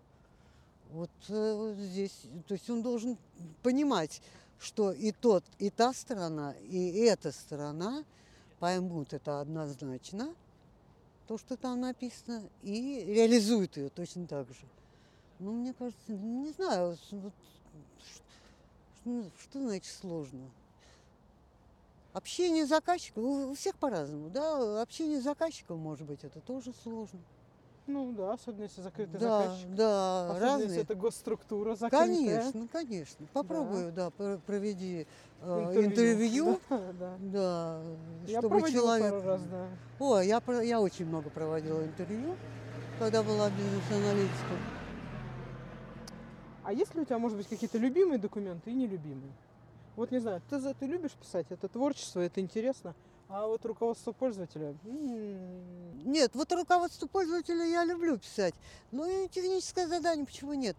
[0.91, 3.17] Вот э, вот здесь, то есть он должен
[3.61, 4.21] понимать,
[4.59, 8.03] что и тот, и та сторона, и эта сторона
[8.59, 10.33] поймут это однозначно,
[11.27, 14.65] то, что там написано, и реализуют ее точно так же.
[15.43, 17.33] Ну, мне кажется, не знаю, вот
[19.03, 20.39] что, что значит сложно?
[22.13, 27.19] Общение с заказчиком, у всех по-разному, да, общение с заказчиком, может быть, это тоже сложно.
[27.87, 29.75] Ну да, особенно если закрытый да, заказчик.
[29.75, 30.79] да, Особенно если разные.
[30.83, 32.05] это госструктура закрытая.
[32.07, 33.27] Конечно, конечно.
[33.33, 35.05] Попробую, да, пр- проведи
[35.41, 35.85] э, Интервью.
[35.85, 37.17] интервью, Да, да.
[37.19, 37.81] да,
[38.27, 39.11] Я чтобы человек.
[39.11, 39.69] пару раз, да.
[39.99, 42.37] О, я, я очень много проводила интервью,
[42.97, 44.82] когда была бизнес-аналитиком.
[46.63, 49.33] А есть ли у тебя, может быть, какие-то любимые документы и нелюбимые?
[49.95, 52.95] Вот не знаю, ты, ты любишь писать, это творчество, это интересно,
[53.29, 54.75] а вот руководство пользователя...
[54.83, 58.53] Нет, вот руководство пользователя я люблю писать.
[58.91, 60.75] Ну и техническое задание почему нет?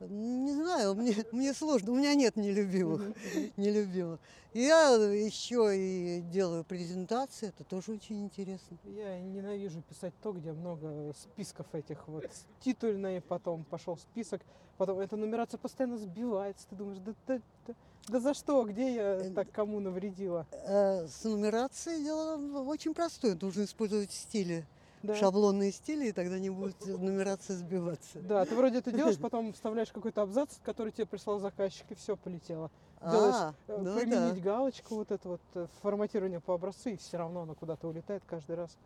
[0.00, 3.02] Не знаю, мне, мне сложно, у меня нет нелюбимых.
[3.56, 4.20] Нелюбимых.
[4.54, 8.78] Я еще и делаю презентации, это тоже очень интересно.
[8.84, 12.24] Я ненавижу писать то, где много списков этих вот
[12.60, 14.40] титульные, потом пошел список,
[14.78, 17.74] потом эта нумерация постоянно сбивается, ты думаешь, да, да, да,
[18.08, 20.46] да за что, где я Э, так кому навредила?
[20.50, 23.36] Э, С нумерацией дело очень простое.
[23.40, 24.66] Нужно использовать стили,
[25.02, 25.14] Да.
[25.14, 28.20] шаблонные стили, и тогда не будет нумерация сбиваться.
[28.20, 32.16] Да, ты вроде это делаешь, потом вставляешь какой-то абзац, который тебе прислал заказчик, и все
[32.16, 32.70] полетело.
[33.00, 34.40] делаешь, А, Э, ну Применить да.
[34.40, 38.56] галочку, вот это вот э, форматирование по образцу, и все равно оно куда-то улетает каждый
[38.56, 38.76] раз,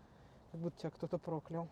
[0.50, 1.68] как будто тебя кто-то проклял.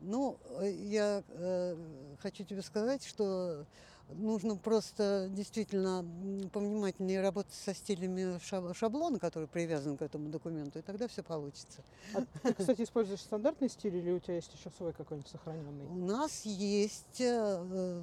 [0.00, 3.66] Ну, э, я э, хочу тебе сказать, что
[4.08, 6.02] нужно просто действительно
[6.50, 11.82] повнимательнее работать со стилями шаб- шаблона, который привязан к этому документу, и тогда все получится.
[12.14, 15.84] А ты, кстати, используешь стандартный стиль или у тебя есть еще свой какой-нибудь сохраненный?
[15.86, 18.02] У нас есть э,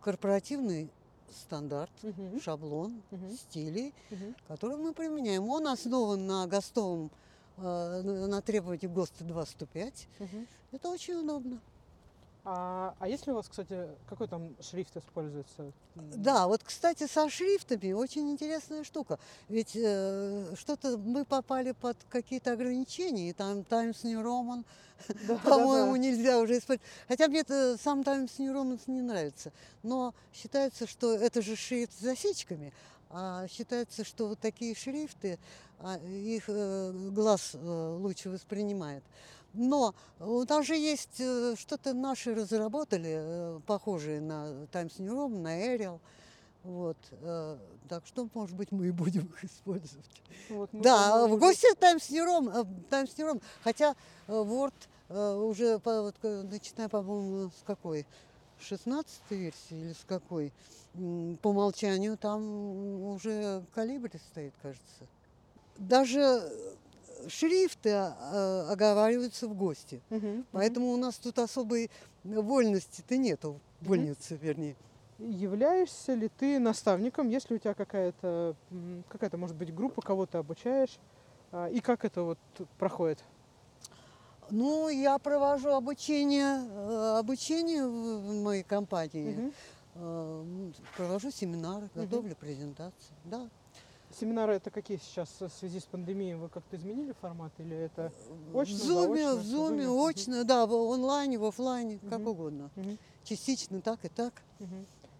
[0.00, 0.90] корпоративный
[1.30, 3.30] стандарт, Мгм, шаблон Мгм.
[3.30, 4.34] стилей, мгм.
[4.46, 5.48] который мы применяем.
[5.48, 7.10] Он основан на ГОСТовом, э,
[7.56, 10.06] на на требовании ГОСТа 2.105.
[10.18, 10.46] Мгм.
[10.72, 11.60] Это очень удобно.
[12.44, 15.72] А, а есть ли у вас, кстати, какой там шрифт используется?
[15.94, 19.18] Да, вот, кстати, со шрифтами очень интересная штука.
[19.48, 24.64] Ведь э, что-то мы попали под какие-то ограничения, и там Times New Roman,
[25.28, 25.98] да, по-моему, да, да.
[25.98, 26.88] нельзя уже использовать.
[27.08, 27.44] Хотя мне
[27.76, 29.52] сам Times New Roman не нравится.
[29.82, 32.72] Но считается, что это же шрифт с засечками,
[33.10, 35.38] а считается, что вот такие шрифты,
[35.80, 39.02] а, их э, глаз э, лучше воспринимает.
[39.52, 45.40] Но у нас же есть э, что-то наши разработали, э, похожее на Times New Roman,
[45.40, 46.00] на Arial.
[46.62, 47.58] Вот, э,
[47.88, 50.06] так что, может быть, мы и будем их использовать.
[50.50, 53.96] Вот Да, в гости Times New Roman, э, Times New Roman, хотя
[54.28, 54.74] э, Word
[55.08, 58.06] э, уже, вот, э, начиная, по-моему, с какой?
[58.60, 60.52] 16 версии или с какой?
[61.42, 62.42] По умолчанию там
[63.12, 65.06] уже калибри стоит, кажется.
[65.78, 66.48] Даже э,
[67.28, 70.00] шрифты э, оговариваются в ГОСТе.
[70.10, 71.90] Мгм, Поэтому у нас тут особой
[72.24, 74.76] вольности-то нету, вольницы, вернее.
[75.18, 75.30] мгм.
[75.30, 78.54] Являешься ли ты наставником, если у тебя какая-то,
[79.08, 80.98] какая-то, может быть, группа, кого ты обучаешь,
[81.52, 82.38] а, и как это вот
[82.78, 83.22] проходит?
[84.50, 89.52] Ну, я провожу обучение, э, обучение в моей компании.
[89.94, 90.00] Э,
[90.42, 93.14] м, Провожу семинары, готовлю презентации.
[93.24, 93.48] Да.
[94.18, 96.34] Семинары это какие сейчас в связи с пандемией?
[96.34, 98.12] Вы как-то изменили формат или это
[98.52, 102.28] Очно, в зуме, заочно, в зуме, зуме, очно, да, в онлайне, в офлайне, как Мгм.
[102.28, 102.70] угодно.
[102.74, 104.32] Мгм, Частично так и так.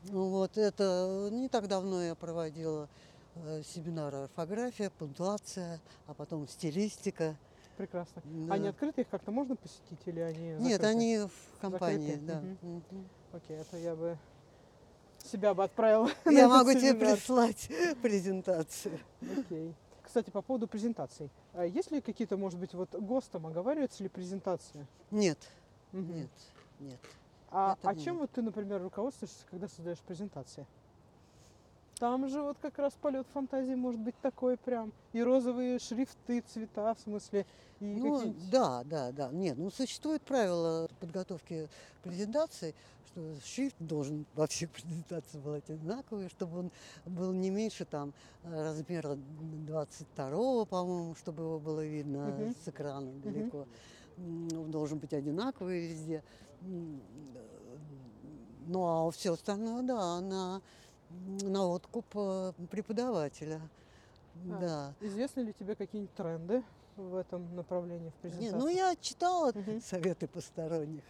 [0.05, 2.89] Ну Вот это не так давно я проводила
[3.37, 7.37] э, семинары орфография, пунктуация, а потом стилистика.
[7.81, 8.21] Прекрасно?
[8.25, 8.55] Да.
[8.55, 10.87] Они открыты, их как-то можно посетить или они Нет, закрыты?
[10.87, 12.27] они в компании, Закрыты?
[12.27, 12.41] да.
[12.41, 12.85] Мгм.
[12.91, 13.09] Мгм.
[13.33, 14.19] Окей, это я бы
[15.25, 16.11] себя бы отправила.
[16.27, 17.69] Я могу тебе прислать
[18.03, 18.99] презентацию.
[19.39, 19.75] Окей.
[20.03, 21.31] Кстати, по поводу презентаций.
[21.55, 24.87] А Есть ли какие-то, может быть, вот ГОСТом оговаривается ли презентация?
[25.11, 25.39] Нет,
[25.93, 26.17] Мгм.
[26.17, 26.31] нет,
[26.81, 27.01] нет.
[27.51, 28.21] А, это а чем нет.
[28.23, 30.67] вот ты, например, руководствуешься, когда создаешь презентации?
[32.01, 34.91] Там же вот как раз полет фантазии может быть такой прям.
[35.13, 37.45] И розовые шрифты, цвета, в смысле.
[37.79, 39.29] И Ну, да, да, да.
[39.31, 41.69] Нет, ну существует правило подготовки
[42.03, 42.75] презентации,
[43.07, 46.73] что шрифт должен во всех презентациях был одинаковый, чтобы он
[47.05, 52.55] был не меньше там размера 22 по-моему, чтобы его было видно Мгм.
[52.65, 53.67] с экрана далеко.
[54.17, 56.23] М, Он должен быть одинаковый везде.
[56.63, 56.65] Э,
[58.67, 60.63] Ну, а все остальное, да, на,
[61.11, 63.61] на откуп э, преподавателя.
[64.51, 64.95] А, Да.
[65.01, 66.63] Известны ли тебе какие-нибудь тренды
[66.97, 68.57] в этом направлении в Не, презентации?
[68.59, 69.81] ну я читала Мгм.
[69.81, 71.03] советы посторонних.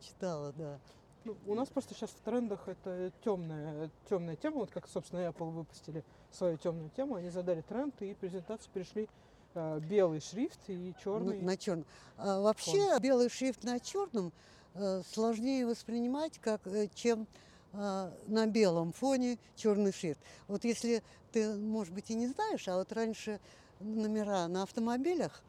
[0.00, 0.78] Читала, да.
[1.24, 5.50] Ну, у нас просто сейчас в трендах это темная, темная тема, вот как, собственно, Apple
[5.50, 9.08] выпустили свою темную тему, они задали тренд, и презентации перешли
[9.54, 11.40] э, белый шрифт и Ну, черный.
[11.42, 11.84] на черном.
[12.16, 14.32] А вообще белый шрифт на черном
[14.74, 17.26] э, сложнее воспринимать, как, э, чем
[17.72, 20.20] э, на белом фоне черный шрифт.
[20.46, 21.02] Вот если
[21.32, 23.40] ты, может быть, и не знаешь, а вот раньше
[23.80, 25.42] номера на автомобилях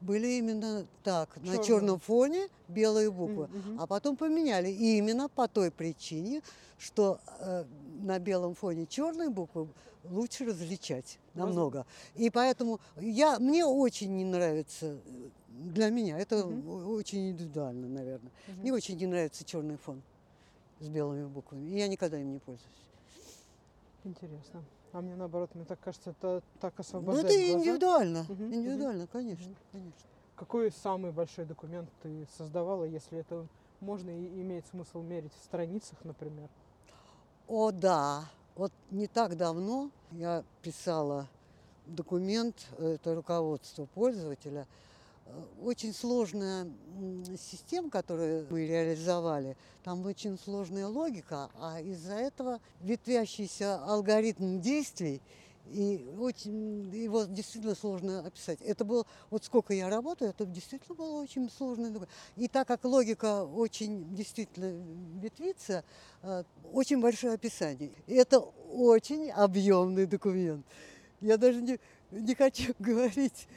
[0.00, 1.64] были именно так, на Чёрные.
[1.64, 3.48] черном фоне белые буквы.
[3.48, 3.80] Мгм.
[3.80, 6.42] А потом поменяли именно по той причине,
[6.78, 7.64] что э,
[8.02, 9.68] на белом фоне черные буквы
[10.04, 11.86] лучше различать намного.
[12.14, 18.30] И поэтому я, мне очень не нравится, э, для меня это о- очень индивидуально, наверное.
[18.46, 18.60] Мгм.
[18.60, 20.02] Мне очень не нравится черный фон
[20.80, 21.66] с белыми буквами.
[21.66, 22.70] И я никогда им не пользуюсь.
[24.04, 24.62] Интересно.
[24.92, 27.58] А мне наоборот, мне так кажется, это так Ну, освобождает это глаза.
[27.58, 28.26] индивидуально.
[28.28, 28.54] Мгм.
[28.54, 29.56] Индивидуально, конечно, Мгм.
[29.72, 30.00] конечно.
[30.36, 33.46] Какой самый большой документ ты создавала, если это
[33.80, 36.48] можно и имеет смысл мерить в страницах, например?
[37.48, 38.24] О, да.
[38.54, 41.28] Вот не так давно я писала
[41.86, 44.66] документ, э, это руководство пользователя.
[45.62, 46.68] Очень сложная
[47.38, 49.56] система, которую мы реализовали.
[49.84, 55.20] Там очень сложная логика, а из-за этого ветвящийся алгоритм действий,
[55.70, 58.60] и очень его действительно сложно описать.
[58.62, 62.06] Это было, вот сколько я работаю, это действительно было очень сложно.
[62.36, 64.80] И так как логика очень действительно
[65.20, 65.84] ветвится,
[66.22, 67.90] э, очень большое описание.
[68.06, 70.64] И это очень объемный документ.
[71.20, 73.48] Я даже не, не хочу говорить,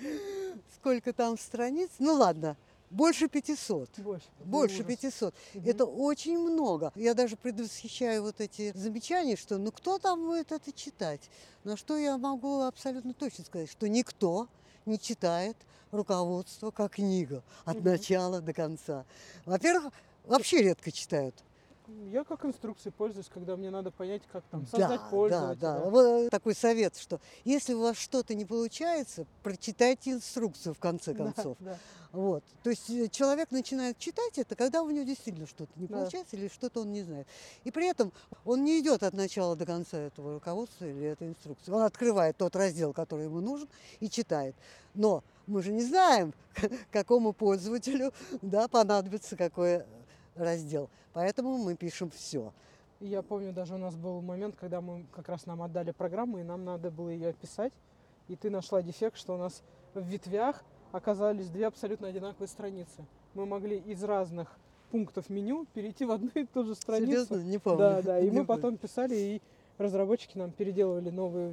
[0.79, 1.89] сколько там страниц.
[1.99, 2.55] Ну ладно,
[2.89, 3.99] больше 500.
[3.99, 4.25] Больше.
[4.45, 4.87] Больше Ужас.
[4.87, 5.35] 500.
[5.53, 5.69] Мгм.
[5.69, 6.91] Это очень много.
[6.95, 11.29] Я даже предвосхищаю вот эти замечания, что ну кто там будет это читать?
[11.63, 14.47] На что я могу абсолютно точно сказать, что никто
[14.85, 15.57] не читает
[15.91, 17.83] руководство как книгу от Мгм.
[17.85, 19.05] начала до конца.
[19.45, 19.93] Во-первых,
[20.25, 21.35] вообще редко читают.
[22.11, 25.55] Я как инструкцией пользуюсь, когда мне надо понять, как там Да, создать да, пользователя.
[25.59, 25.79] да.
[25.89, 31.25] Вот такой совет, что если у вас что-то не получается, прочитайте инструкцию в конце Да,
[31.25, 31.57] концов.
[31.59, 31.77] да.
[32.11, 32.43] Вот.
[32.63, 35.97] То есть э, человек начинает читать это, когда у него действительно что-то не Да.
[35.99, 37.27] получается или что-то он не знает.
[37.63, 38.11] И при этом
[38.45, 41.71] он не идет от начала до конца этого руководства или этой инструкции.
[41.71, 43.69] Он открывает тот раздел, который ему нужен,
[43.99, 44.55] и читает.
[44.95, 46.33] Но мы же не знаем,
[46.91, 48.11] какому пользователю
[48.41, 49.85] да, понадобится какой э,
[50.39, 50.89] раздел.
[51.13, 52.53] Поэтому мы пишем все.
[52.99, 56.43] Я помню, даже у нас был момент, когда мы как раз нам отдали программу, и
[56.43, 57.71] нам надо было ее описать.
[58.27, 59.63] И ты нашла дефект, что у нас
[59.93, 63.05] в ветвях оказались две абсолютно одинаковые страницы.
[63.33, 64.57] Мы могли из разных
[64.91, 67.11] пунктов меню перейти в одну и ту же страницу.
[67.11, 67.35] Серьезно?
[67.43, 67.79] Не помню.
[67.79, 68.19] Да, да.
[68.19, 68.61] И Не мы помню.
[68.61, 69.41] потом писали, и
[69.77, 71.49] разработчики нам переделывали новые,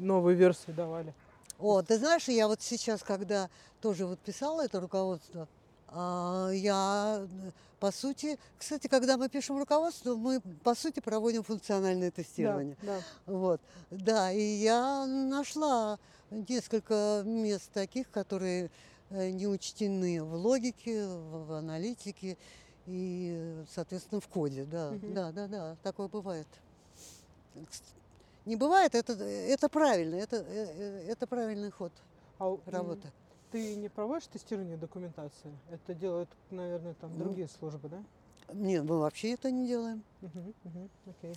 [0.00, 1.12] новые версии, давали.
[1.58, 3.50] О, ты знаешь, я вот сейчас, когда
[3.80, 5.48] тоже вот писала это руководство,
[5.92, 12.16] я, э, по сути, кстати, когда мы пишем руководство, мы, по сути, проводим функциональное Да,
[12.16, 12.76] тестирование.
[12.82, 13.00] да.
[13.26, 13.60] Вот,
[13.90, 15.98] да, и я нашла
[16.30, 18.70] несколько мест таких, которые
[19.10, 22.36] э, не учтены в логике, в, аналитике
[22.86, 24.64] и, соответственно, в коде.
[24.64, 25.14] Да, Мгм.
[25.14, 26.46] да, да, да, такое бывает.
[28.44, 31.92] Не бывает, это, это правильно, это, э, э, это правильный ход
[32.38, 33.12] А работы.
[33.50, 35.52] Ты не проводишь тестирование документации?
[35.70, 37.24] Это делают, наверное, там Ну.
[37.24, 38.02] другие службы, да?
[38.52, 40.02] Нет, мы вообще это не делаем.
[40.20, 41.34] Мгм, мгм, окей.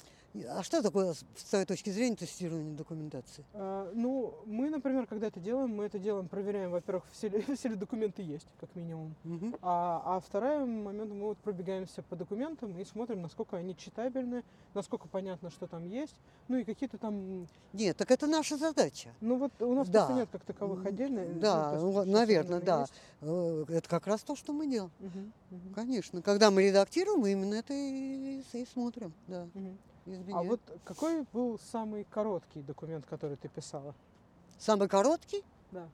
[0.48, 3.44] А что такое, с твоей точки зрения, тестирование документации?
[3.54, 7.68] А, ну, мы, например, когда это делаем, мы это делаем, проверяем, во-первых, все ли, все
[7.70, 9.14] ли документы есть, как минимум.
[9.26, 9.58] Мгм.
[9.62, 15.10] А, а второй момент, мы вот пробегаемся по документам и смотрим, насколько они читабельны, насколько
[15.10, 16.16] понятно, что там есть.
[16.48, 17.46] Ну и какие-то там...
[17.74, 19.10] Нет, так это наша задача.
[19.20, 20.00] Ну вот у нас Да.
[20.06, 21.26] просто нет как таковых отдельно.
[21.26, 22.80] ну, Да, есть ну, сейчас наверное, да.
[22.82, 22.94] есть.
[23.20, 24.92] Э, Это как раз то, что мы делаем.
[25.00, 26.22] Мгм, Конечно.
[26.22, 29.14] Когда мы редактируем, мы именно это и, и смотрим.
[29.28, 29.48] Да,
[30.20, 30.36] мгм.
[30.36, 33.94] А вот какой был самый короткий документ, который ты писала?
[34.60, 35.44] Самый короткий?
[35.72, 35.88] Да.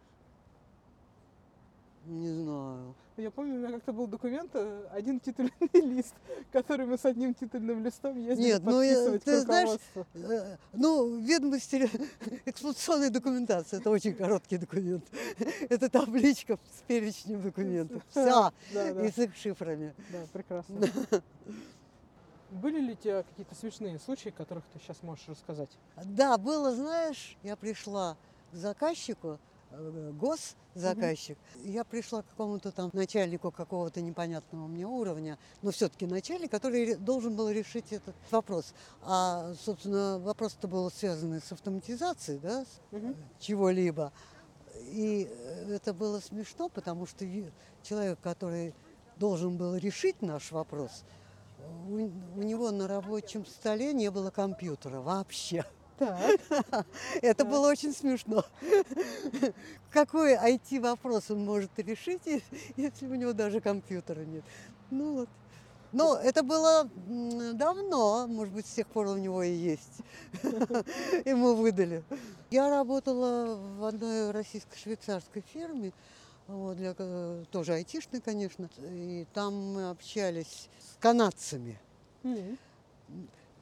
[2.06, 2.96] Не знаю.
[3.18, 6.14] Я помню, у меня как-то был документ, э, один титульный лист,
[6.54, 9.80] который мы с одним титульным листом ездили Нет, ну, я- подписывать ты знаешь.
[10.14, 11.90] Э, Ну, ведомости
[12.46, 15.04] эксплуатационной документации это очень короткий документ.
[15.70, 18.02] Это табличка с перечнем документов.
[18.12, 18.52] Вся.
[18.74, 19.94] Да, да, И с их шифрами.
[20.12, 20.88] да, прекрасно.
[22.50, 25.70] Были ли у тебя какие-то смешные случаи, которых ты сейчас можешь рассказать?
[26.04, 28.16] Да, было, знаешь, я пришла
[28.52, 29.38] к заказчику,
[29.72, 31.38] э, госзаказчик.
[31.64, 37.36] Я пришла к какому-то там начальнику какого-то непонятного мне уровня, но все-таки начальник, который должен
[37.36, 38.74] был решить этот вопрос.
[39.02, 43.16] А, собственно, вопрос-то был связан с автоматизацией, да, Мгм.
[43.40, 44.14] чего-либо.
[44.76, 47.26] И э, это было смешно, потому что
[47.84, 48.74] человек, который
[49.18, 51.04] должен был решить наш вопрос,
[51.88, 51.96] у,
[52.40, 55.66] у него на рабочем столе не было компьютера вообще.
[55.98, 56.40] Так,
[57.22, 57.50] Это Так.
[57.50, 58.44] было очень смешно.
[59.92, 62.22] Какой IT-вопрос он может решить,
[62.78, 64.44] если у него даже компьютера нет?
[64.92, 65.30] Ну вот.
[65.94, 66.88] Но это было
[67.54, 70.02] давно, может быть, с тех пор у него и есть.
[71.26, 72.04] Ему выдали.
[72.52, 75.94] Я работала в одной российско-швейцарской фирме,
[76.48, 81.80] вот, для, ко- тоже айтишной, конечно, и там мы общались с канадцами.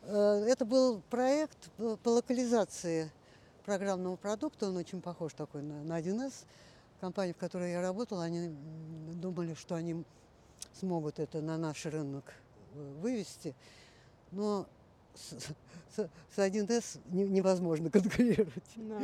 [0.03, 3.11] Э, Это был проект по локализации
[3.65, 4.67] программного продукта.
[4.69, 6.45] Он очень похож такой на, на 1С.
[7.01, 8.49] Компания, в которой я работала, они
[9.15, 10.03] думали, что они
[10.73, 12.33] смогут это на наш рынок
[12.75, 13.55] э, вывести.
[14.31, 14.65] Но
[15.15, 15.31] с,
[15.95, 18.63] с- с 1С не- невозможно конкурировать.
[18.75, 18.99] да.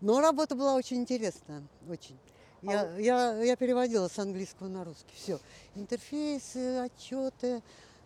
[0.00, 2.16] Но работа была очень интересная, очень.
[2.64, 5.14] А Я, я, я переводила с английского на русский.
[5.14, 5.38] Все.
[5.74, 7.62] Интерфейсы, отчеты,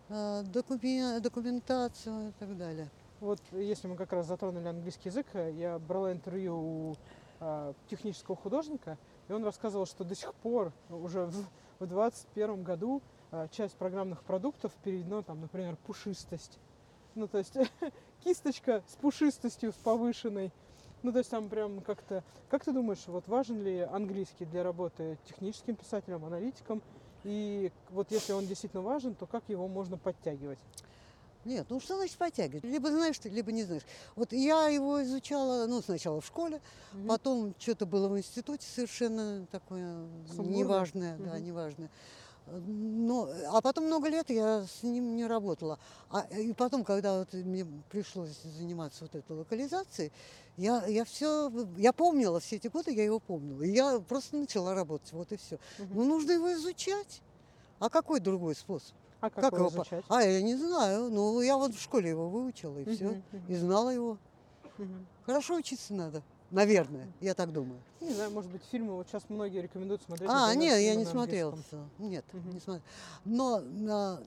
[0.09, 2.89] э, докумен- документацию и так далее.
[3.19, 6.95] Вот если мы как раз затронули английский язык, э, я брала интервью у
[7.39, 8.97] а, технического художника,
[9.27, 11.45] и он рассказывал, что до сих пор, уже в,
[11.79, 16.57] в 21 году, а, часть программных продуктов переведена, там, например, пушистость.
[17.13, 17.53] Ну, то есть
[18.23, 20.51] кисточка с пушистостью, с повышенной.
[21.03, 22.23] Ну, то есть там прям как-то...
[22.49, 26.81] Как ты думаешь, вот важен ли английский для работы техническим писателем, аналитиком?
[27.23, 30.59] И вот если он действительно важен, то как его можно подтягивать?
[31.45, 32.65] Нет, ну что значит подтягивать?
[32.65, 33.83] Либо знаешь ты, либо не знаешь.
[34.15, 36.59] Вот я его изучала, ну, сначала в школе,
[36.93, 37.07] Мгм.
[37.07, 40.57] потом что-то было в институте совершенно такое Сумбурное?
[40.57, 41.45] неважное, да, Мгм.
[41.45, 41.89] неважное.
[42.49, 45.79] Но, а потом много лет я с ним не работала.
[46.09, 50.13] А, и потом, когда вот мне пришлось заниматься вот этой локализацией,
[50.55, 53.61] я, я все, я помнила все эти годы, я его помнила.
[53.63, 55.57] И я просто начала работать, вот и все.
[55.77, 55.93] Мгм.
[55.93, 57.21] Ну, нужно его изучать.
[57.79, 58.95] А какой другой способ?
[59.21, 60.05] А как, Как его изучать?
[60.09, 61.09] А, я не знаю.
[61.11, 63.05] Ну, я вот в школе его выучила, и все.
[63.05, 64.19] Мгм, И знала его.
[64.77, 65.07] мгм.
[65.21, 66.23] Хорошо учиться надо.
[66.51, 67.81] Наверное, я так думаю.
[68.01, 70.29] Не знаю, может быть, фильмы вот сейчас многие рекомендуют смотреть.
[70.29, 71.05] А, например, нет, я не
[71.63, 71.89] всё.
[71.97, 72.53] Нет, Мгм.
[72.53, 72.83] не смотрела.
[73.25, 74.21] Но а,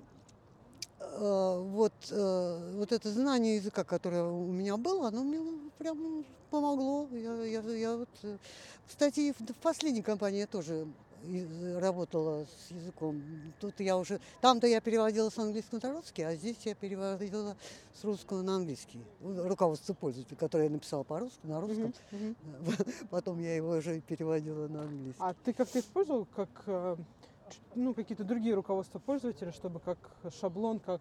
[1.01, 7.09] э, вот, э, вот это знание языка, которое у меня было, оно мне прям помогло.
[7.13, 8.39] Я, я, я вот, э,
[8.87, 10.87] кстати, в, последней компании я тоже
[11.79, 13.23] работала с языком.
[13.61, 17.57] Тут я уже, там-то я переводила с английского на русский, а здесь я переводила
[17.95, 19.01] с русского на английский.
[19.21, 21.95] Руководство пользователя, которое я написала по-русски, на русском.
[22.11, 22.75] Мгм, мгм.
[23.11, 25.23] Потом я его уже переводила на английский.
[25.23, 26.97] А ты как-то использовал как э,
[27.75, 29.99] ну, какие-то другие руководства пользователя, чтобы как
[30.41, 31.01] шаблон, как,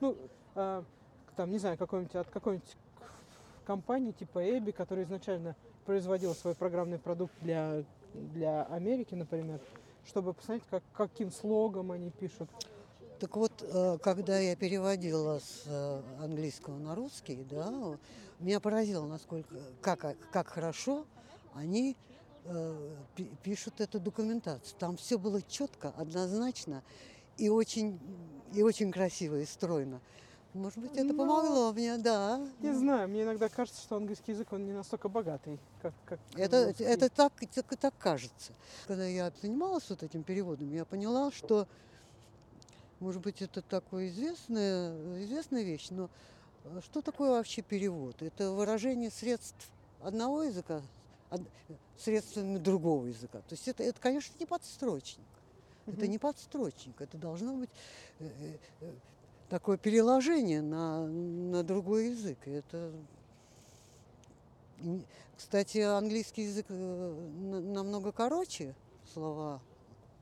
[0.00, 0.16] ну,
[0.54, 0.82] э,
[1.36, 2.76] там, не знаю, какой-нибудь от какой-нибудь
[3.64, 5.56] компании типа Эбби, которая изначально
[5.86, 7.84] производила свой программный продукт для,
[8.14, 9.60] для Америки, например,
[10.06, 12.48] чтобы посмотреть, как, каким слогом они пишут.
[13.18, 17.98] Так вот, э, когда я переводила с э, английского на русский, да,
[18.38, 21.04] меня поразило, насколько, как, как хорошо
[21.54, 21.96] они
[22.44, 24.74] э, пи- пишут эту документацию.
[24.78, 26.82] Там все было четко, однозначно
[27.36, 28.00] и очень,
[28.54, 30.00] и очень красиво и стройно.
[30.52, 32.44] Может быть, это Ну, помогло мне, да.
[32.60, 36.66] Не знаю, мне иногда кажется, что английский язык, он не настолько богатый, как, как Это,
[36.66, 36.84] русский.
[36.84, 38.52] это так, так, так кажется.
[38.86, 41.68] Когда я занималась вот этим переводом, я поняла, что,
[42.98, 46.10] может быть, это такая известная, известная вещь, но
[46.64, 48.20] э, что такое вообще перевод?
[48.20, 49.70] Это выражение средств
[50.02, 50.82] одного языка
[51.96, 53.38] средствами другого языка.
[53.40, 55.24] То есть это, это конечно, не подстрочник.
[55.86, 57.00] Это не подстрочник.
[57.00, 57.70] Это должно быть
[58.18, 58.92] э, э,
[59.50, 62.38] такое переложение на, на другой язык.
[62.46, 62.92] Это
[65.36, 68.74] Кстати, английский язык э, на- намного короче
[69.12, 69.60] слова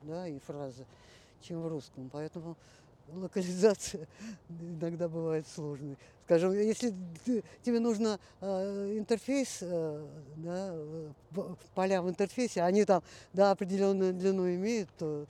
[0.03, 0.87] да, и фразы,
[1.43, 2.09] чем в русском.
[2.11, 2.57] Поэтому
[3.13, 4.09] локализация
[4.49, 5.99] иногда бывает сложной.
[6.25, 6.95] Скажем, если
[7.63, 10.07] тебе нужно э, интерфейс, э,
[10.37, 10.75] да,
[11.75, 13.03] поля в интерфейсе, они там
[13.35, 15.27] да, определенную длину имеют, то,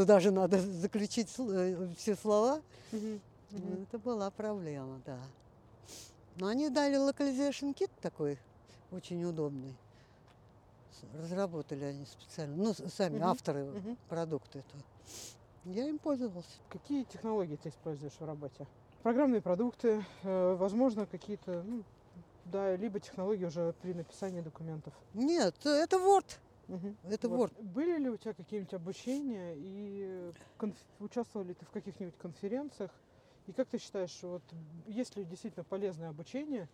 [0.00, 2.62] то даже надо заключить э, все слова.
[2.92, 3.20] Ну,
[3.50, 3.82] мгм.
[3.82, 5.18] Это была проблема, да.
[6.36, 8.38] Но они дали localization kit такой,
[8.92, 9.74] очень удобный.
[11.18, 12.56] Разработали они специально.
[12.56, 13.98] Ну, сами Мгм, авторы мгм.
[14.08, 14.82] продукта этого.
[15.66, 16.48] Я им пользовался.
[16.70, 18.66] Какие технологии ты используешь в работе?
[19.02, 21.82] Программные продукты, э, возможно, какие-то, ну,
[22.46, 24.94] да, либо технологии уже при написании документов.
[25.12, 26.38] Нет, это Word.
[26.70, 26.96] Мгм.
[27.02, 27.50] Это Вот.
[27.60, 32.92] Были ли у тебя какие-нибудь обучения и конф- участвовал ли ты в каких-нибудь конференциях?
[33.46, 34.42] И как ты считаешь, вот
[34.86, 36.68] есть ли действительно полезное обучение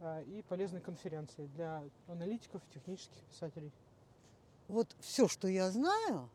[0.00, 3.72] а, и полезные конференции для аналитиков, технических писателей?
[4.68, 6.30] Вот все, что я знаю,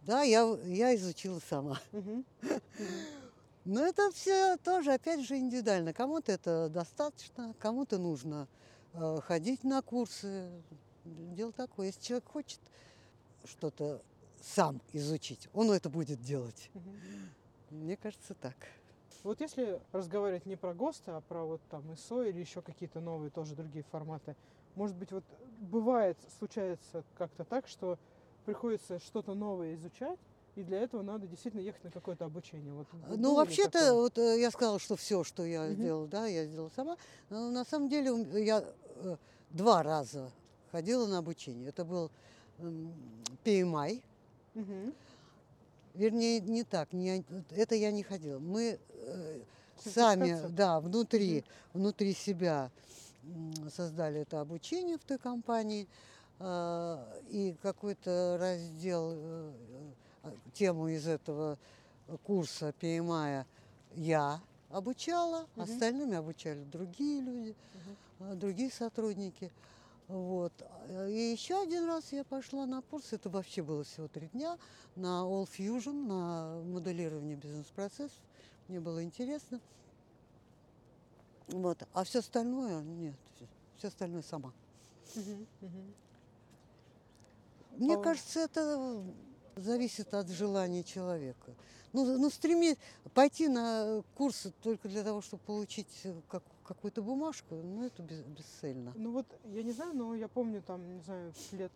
[0.00, 1.80] да, я, я изучила сама.
[3.64, 5.92] Но это все тоже, опять же, индивидуально.
[5.92, 8.48] Кому-то это достаточно, кому-то нужно
[8.92, 10.64] э, ходить на курсы.
[11.04, 11.86] Дело такое.
[11.86, 12.60] Если человек хочет
[13.44, 14.02] что-то
[14.40, 16.70] сам изучить, он это будет делать.
[16.74, 17.30] Мгм.
[17.70, 18.56] Мне кажется, так.
[19.22, 23.30] Вот если разговаривать не про ГОСТы, а про вот там ISO или еще какие-то новые
[23.30, 24.34] тоже другие форматы,
[24.74, 25.24] может быть, вот
[25.60, 27.98] бывает, случается как-то так, что
[28.46, 30.18] приходится что-то новое изучать,
[30.56, 32.72] и для этого надо действительно ехать на какое-то обучение.
[32.72, 36.46] Вот было Ну, вообще-то, вот э, я сказала, что все, что я сделала, да, я
[36.46, 36.96] сделала сама.
[37.28, 38.10] Но на самом деле
[38.42, 38.64] я
[38.96, 39.16] э,
[39.50, 40.30] два раза
[40.70, 41.68] ходила на обучение.
[41.68, 42.10] Это был
[43.44, 44.02] PMI,
[44.54, 44.92] Мгм.
[45.94, 48.38] Вернее, не так, не, это я не ходила.
[48.38, 49.40] Мы э,
[49.76, 52.70] сами, да, внутри, внутри себя
[53.74, 55.88] создали это обучение в той компании.
[56.38, 59.52] а, И какой-то раздел, э,
[60.24, 61.58] э, тему из этого
[62.22, 63.44] курса PMI
[63.96, 64.40] я
[64.70, 65.62] обучала, Мгм.
[65.62, 67.56] остальными обучали другие люди,
[68.20, 69.50] а, другие сотрудники.
[70.10, 70.52] Вот.
[70.60, 74.58] А, И еще один раз я пошла на курс, это вообще было всего три дня,
[74.96, 78.18] на All Fusion, на моделирование бизнес-процессов.
[78.66, 79.60] Мне было интересно.
[81.48, 81.86] Вот.
[81.92, 83.14] А все остальное нет,
[83.76, 84.52] все остальное сама.
[87.76, 89.02] Мне кажется, это
[89.56, 91.54] зависит от желания человека.
[91.92, 92.76] Ну, ну стреми
[93.14, 96.44] пойти на курс только для того, чтобы получить э, как-
[96.74, 98.92] какую-то бумажку, ну, это бес- бесцельно.
[98.94, 101.72] Ну вот, я не знаю, но я помню там, не знаю, лет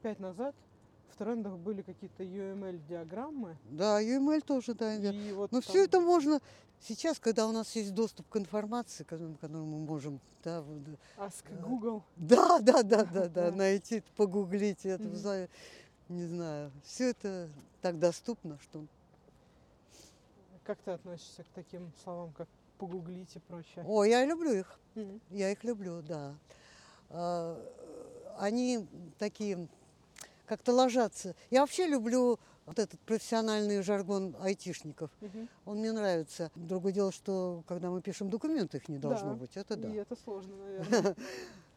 [0.00, 0.54] пять назад
[1.10, 3.58] в трендах были какие-то UML-диаграммы.
[3.70, 4.94] Да, UML тоже, да.
[4.94, 6.40] И вот Но там- все это можно
[6.80, 10.64] сейчас, когда у нас есть доступ к информации, которую которую мы можем, да,
[11.18, 12.02] Ask Google.
[12.16, 13.52] да, да, да, да, да, Да.
[13.52, 15.48] найти, погуглить это, за-
[16.08, 17.50] не знаю, все это
[17.82, 18.86] так доступно, что
[20.64, 22.48] Как ты относишься к таким словам, как
[22.86, 23.84] погуглить и прочее?
[23.86, 24.78] О, я люблю их.
[24.96, 25.20] Мгм.
[25.30, 26.34] Я их люблю, да.
[27.10, 27.56] А,
[28.38, 28.84] Они
[29.18, 29.68] такие
[30.46, 31.36] как-то ложатся.
[31.50, 35.10] Я вообще люблю вот этот профессиональный жаргон айтишников.
[35.20, 35.48] Мгм.
[35.64, 36.50] Он мне нравится.
[36.56, 39.36] Другое дело, что когда мы пишем документы, их не должно Да.
[39.36, 39.56] быть.
[39.56, 39.88] Это да.
[39.88, 41.14] И это сложно, наверное.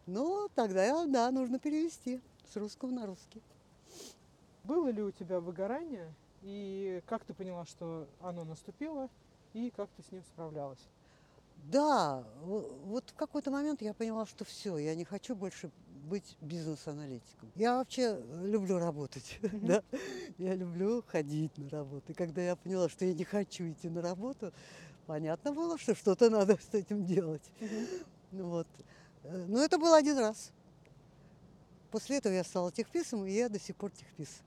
[0.07, 3.41] Ну, тогда, да, нужно перевести с русского на русский.
[4.63, 6.13] Было ли у тебя выгорание?
[6.41, 9.09] И как ты поняла, что оно наступило?
[9.55, 10.85] И как ты с ним справлялась?
[11.71, 15.71] Да, во- вот в какой-то момент я поняла, что все, я не хочу больше
[16.03, 17.49] быть бизнес-аналитиком.
[17.55, 19.81] Я вообще люблю работать, да,
[20.37, 22.11] я люблю ходить на работу.
[22.11, 24.51] И когда я поняла, что я не хочу идти на работу,
[25.07, 27.49] понятно было, что что-то надо с этим делать.
[28.31, 28.67] Ну Вот.
[29.23, 30.51] Э, Но это был один раз.
[31.91, 34.41] После этого я стала техписом, и я до сих пор техпис.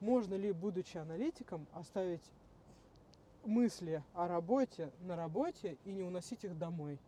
[0.00, 2.22] Можно ли, будучи аналитиком, оставить
[3.44, 6.98] мысли о работе на работе и не уносить их домой?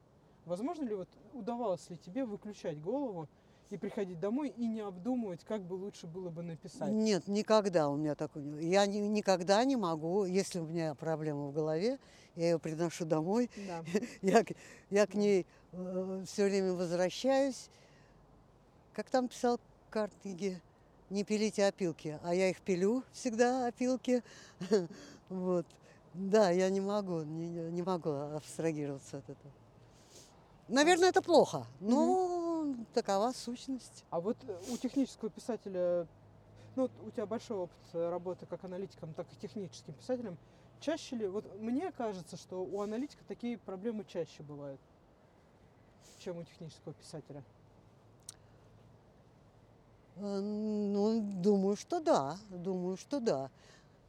[0.47, 3.29] Возможно ли вот удавалось ли тебе выключать голову
[3.71, 6.93] и приходить домой и не обдумывать, как бы лучше было бы написать?
[6.93, 11.47] Нет, никогда у меня такого не Я ни- никогда не могу, если у меня проблема
[11.49, 11.99] в голове,
[12.37, 13.85] я ее приношу домой, Да.
[14.23, 14.55] я, к-
[14.91, 15.47] я к ней
[16.25, 17.69] все время возвращаюсь.
[18.93, 19.59] Как там писал
[19.91, 20.61] Картиги,
[21.11, 24.23] не пилите опилки, а я их пилю всегда, опилки.
[25.29, 25.65] Вот.
[26.15, 29.53] Да, я не могу, не, не- могу абстрагироваться от этого.
[30.69, 34.05] Наверное, это плохо, но такова сущность.
[34.11, 36.07] А вот э, у технического писателя,
[36.77, 40.37] ну вот у тебя большой опыт э, работы как аналитиком, так и техническим писателем,
[40.81, 44.81] чаще ли, вот мне кажется, что у аналитика такие проблемы чаще бывают,
[46.19, 47.43] чем у технического писателя.
[50.17, 53.51] Э, Ну, думаю, что да, думаю, что да.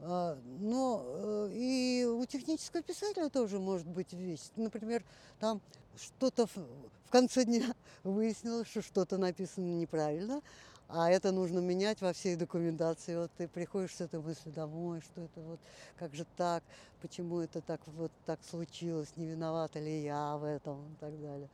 [0.04, 4.50] А, Но э, и у технического писателя тоже может быть вещь.
[4.56, 5.04] Например,
[5.40, 5.62] там
[5.96, 10.42] что-то в конце дня выяснилось, что что-то написано неправильно,
[10.88, 13.16] а это нужно менять во всей документации.
[13.16, 15.60] Вот ты приходишь с этой мыслью домой, что это вот,
[15.98, 16.64] как же так,
[17.02, 21.50] почему это так вот так случилось, не виновата ли я в этом и так далее.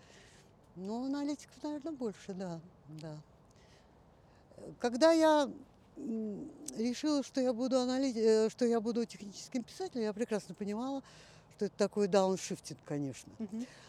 [0.78, 3.18] Ну, аналитиков, наверное, больше, да, да.
[4.80, 5.50] Когда я
[6.78, 11.02] решила, что я буду аналити- э, что я буду техническим писателем, я прекрасно понимала,
[11.56, 13.34] что это такой дауншифтинг, конечно.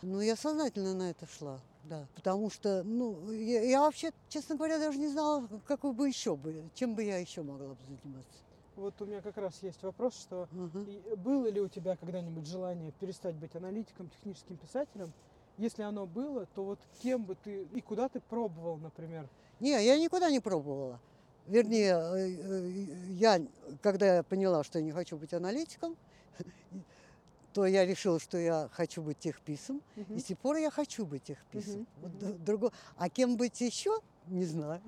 [0.03, 2.07] Но я сознательно на это шла, да.
[2.15, 6.65] Потому что, ну, я, я вообще, честно говоря, даже не знала, какой бы еще бы,
[6.75, 8.39] чем бы я еще могла бы заниматься.
[8.77, 12.93] Вот у меня как раз есть вопрос, что и было ли у тебя когда-нибудь желание
[12.93, 15.13] перестать быть аналитиком, техническим писателем?
[15.57, 19.29] Если оно было, то вот кем бы ты и куда ты пробовал, например?
[19.59, 21.01] Не, я никуда не пробовала.
[21.49, 22.69] Вернее, э, э,
[23.13, 23.41] я,
[23.83, 25.97] когда я поняла, что я не хочу быть аналитиком,
[27.55, 29.81] то я решила, что я хочу быть техписом.
[29.97, 30.17] Мгм.
[30.17, 31.87] И с тех пор я хочу быть техписом.
[32.03, 34.83] Мгм, Вот друго- А кем быть еще, не знаю.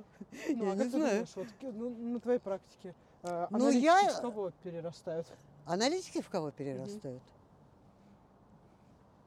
[0.48, 1.10] Ну, я а не как ты знаю.
[1.26, 5.26] думаешь, вот ну, на твоей практике э, Ну, аналитики я- в кого перерастают?
[5.64, 7.22] Аналитики в кого перерастают?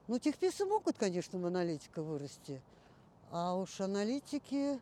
[0.07, 2.61] Ну, техписы могут, конечно, в аналитика вырасти.
[3.31, 4.79] А уж аналитики,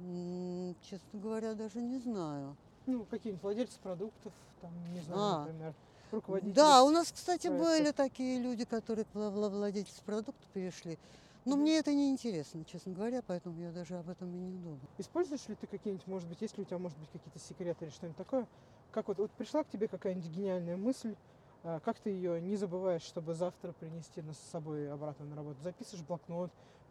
[0.00, 2.56] м, честно говоря, даже не знаю.
[2.86, 5.44] Ну, какие-нибудь владельцы продуктов, там, не знаю, А.
[5.46, 5.74] например,
[6.10, 6.54] руководители.
[6.54, 7.68] Да, у нас, кстати, проектов.
[7.68, 10.98] были такие люди, которые к вла- вла- владельцы продукта перешли.
[11.44, 11.62] Но Мгм.
[11.62, 14.80] мне это не интересно, честно говоря, поэтому я даже об этом и не думаю.
[14.98, 17.92] Используешь ли ты какие-нибудь, может быть, есть ли у тебя, может быть, какие-то секреты или
[17.92, 18.46] что-нибудь такое?
[18.90, 21.14] Как вот, вот пришла к тебе какая-нибудь гениальная мысль,
[21.62, 25.60] а, как ты ее не забываешь, чтобы завтра принести на- с собой обратно на работу?
[25.62, 26.50] Записываешь блокнот,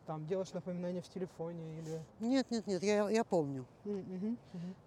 [0.10, 2.04] там, делаешь напоминания в телефоне или...
[2.20, 3.68] Нет, нет, нет, я, я помню.
[3.86, 4.36] Ни-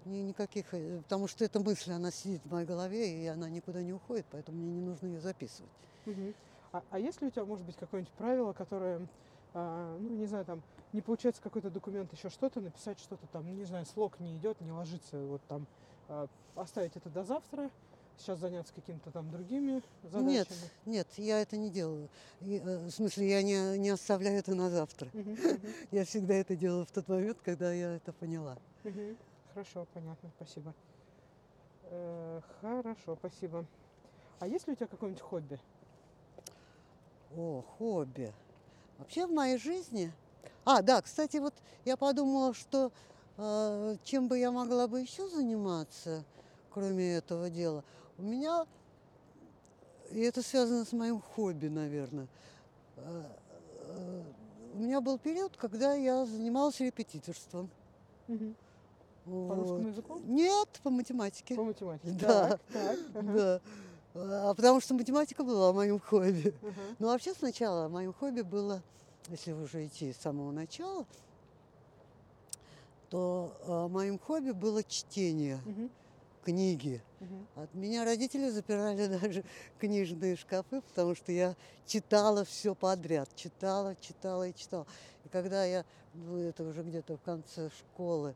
[0.04, 3.92] никаких, э, потому что эта мысль, она сидит в моей голове, и она никуда не
[3.92, 5.70] уходит, поэтому мне не нужно ее записывать.
[6.72, 9.06] А, а есть ли у тебя, может быть, какое-нибудь правило, которое,
[9.54, 10.60] а, ну, не знаю, там,
[10.92, 14.72] не получается какой-то документ, еще что-то, написать что-то там, не знаю, слог не идет, не
[14.72, 15.68] ложится, вот там,
[16.08, 17.70] а, оставить это до завтра,
[18.22, 20.30] сейчас заняться какими-то там другими задачами?
[20.30, 20.48] Нет,
[20.86, 22.08] нет, я это не делаю.
[22.40, 25.08] И, э, в смысле, я не, не оставляю это на завтра.
[25.12, 28.56] Мгм, мгм, Я всегда это делаю в тот момент, когда я это поняла.
[28.84, 29.16] мгм.
[29.52, 30.72] Хорошо, понятно, спасибо.
[31.90, 33.64] Э, Хорошо, спасибо.
[34.38, 35.58] А есть ли у тебя какое-нибудь хобби?
[37.36, 38.32] О, хобби.
[38.98, 40.12] Вообще в моей жизни...
[40.64, 41.54] А, да, кстати, вот
[41.84, 42.92] я подумала, что
[43.36, 46.24] э, чем бы я могла бы еще заниматься,
[46.70, 47.82] кроме этого дела.
[48.18, 48.66] У меня,
[50.10, 52.28] и это связано с моим хобби, наверное,
[52.96, 53.24] э,
[53.88, 54.22] э,
[54.74, 57.70] у меня был период, когда я занималась репетиторством.
[58.26, 59.54] По Вот.
[59.56, 60.18] русскому языку?
[60.24, 61.54] Нет, по математике.
[61.54, 62.10] По математике?
[62.20, 62.48] Да.
[62.50, 63.60] Так, так, ага,
[64.14, 64.50] Да.
[64.50, 66.54] А потому что математика была моим хобби.
[66.62, 66.80] ага.
[66.98, 68.82] Ну, вообще сначала моим хобби было,
[69.28, 71.06] если уже идти с самого начала,
[73.10, 75.90] то а, моим хобби было чтение Мгм,
[76.42, 77.00] книги.
[77.20, 77.46] мгм.
[77.56, 79.44] От меня родители запирали даже
[79.78, 81.54] книжные шкафы, потому что я
[81.86, 83.28] читала все подряд.
[83.34, 84.86] Читала, читала и читала.
[85.24, 85.84] И когда я,
[86.14, 88.34] ну, это уже где-то в конце школы,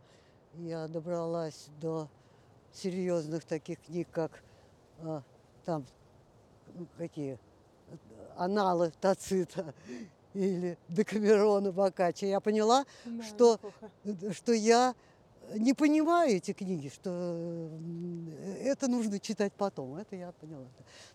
[0.55, 2.09] я добралась до
[2.73, 4.43] серьезных таких книг, как
[5.01, 5.23] а,
[5.65, 5.85] там
[6.75, 7.39] ну, какие
[8.37, 9.75] аналы Тацита
[10.35, 13.59] или Декамерона Бокаччо, я поняла, Да, Что-
[14.05, 14.33] неплохо.
[14.35, 14.95] что я
[15.55, 18.29] не понимаю эти книги, что м,
[18.61, 19.97] это нужно читать потом.
[19.97, 20.67] Это я поняла.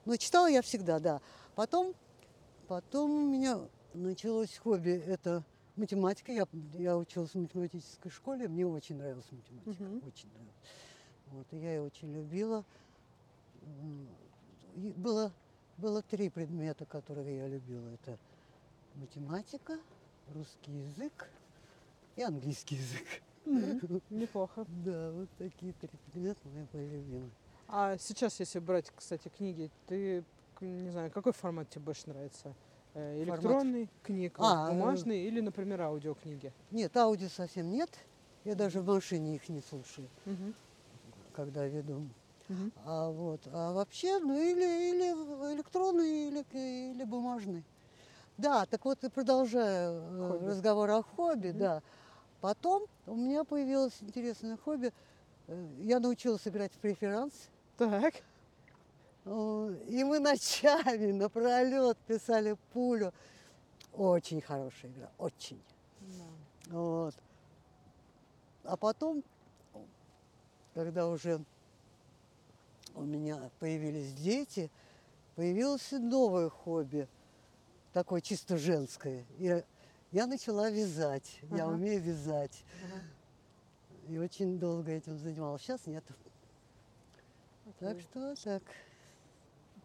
[0.05, 1.21] Но читала я всегда, да.
[1.55, 1.93] Потом,
[2.67, 3.59] потом у меня
[3.93, 5.43] началось хобби, это
[5.75, 6.31] математика.
[6.31, 10.03] Я, я училась в математической школе, мне очень нравилась математика, Мгм.
[10.07, 10.55] очень нравилась.
[11.27, 12.63] Вот, и я ее очень любила.
[14.75, 15.31] И было,
[15.77, 17.89] было три предмета, которые я любила.
[17.89, 18.17] Это
[18.95, 19.77] математика,
[20.33, 21.29] русский язык
[22.15, 23.21] и английский язык.
[24.09, 24.65] Неплохо.
[24.67, 27.31] Да, вот такие три предмета мои были любимые.
[27.67, 30.25] А сейчас, если брать, кстати, книги, ты,
[30.59, 32.55] не знаю, какой формат тебе больше нравится?
[32.93, 33.57] Э, Формат.
[33.63, 36.53] Электронный книг, А, э, бумажный или, например, аудиокниги?
[36.71, 37.99] Нет, аудио совсем нет.
[38.43, 40.53] Я даже в машине их не слушаю, Мгм.
[41.31, 42.09] когда веду.
[42.49, 42.71] Мгм.
[42.75, 46.45] А вот, а вообще, ну или, или электронный, или,
[46.93, 47.65] или бумажный.
[48.37, 50.49] Да, так вот и продолжая э, Хобби.
[50.49, 51.51] разговор о хобби, Мгм.
[51.51, 51.81] да.
[52.41, 54.91] Потом у меня появилось интересное хобби.
[55.47, 57.33] Э, Я научилась играть в преферанс.
[57.77, 58.15] Так.
[59.25, 63.13] И мы ночами напролет писали пулю.
[63.93, 65.61] Очень хорошая игра, очень.
[65.99, 66.75] Да.
[66.75, 67.15] Вот.
[68.63, 69.23] А потом,
[70.73, 71.43] когда уже
[72.95, 74.71] у меня появились дети,
[75.35, 77.07] появилось новое хобби,
[77.93, 79.25] такое чисто женское.
[79.37, 79.63] И
[80.11, 81.39] я начала вязать.
[81.49, 81.75] Я Ага.
[81.75, 82.63] умею вязать.
[82.83, 83.01] Ага.
[84.09, 85.61] И очень долго этим занималась.
[85.61, 86.03] Сейчас нет.
[87.79, 88.63] Так что так.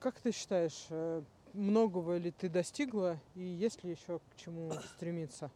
[0.01, 1.23] Как ты считаешь, э,
[1.55, 5.51] многого ли ты достигла и есть ли еще к чему стремиться?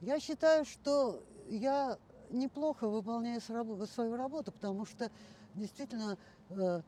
[0.00, 1.98] Я считаю, что я
[2.30, 5.10] неплохо выполняю свою работу, потому что
[5.54, 6.18] действительно
[6.50, 6.82] э,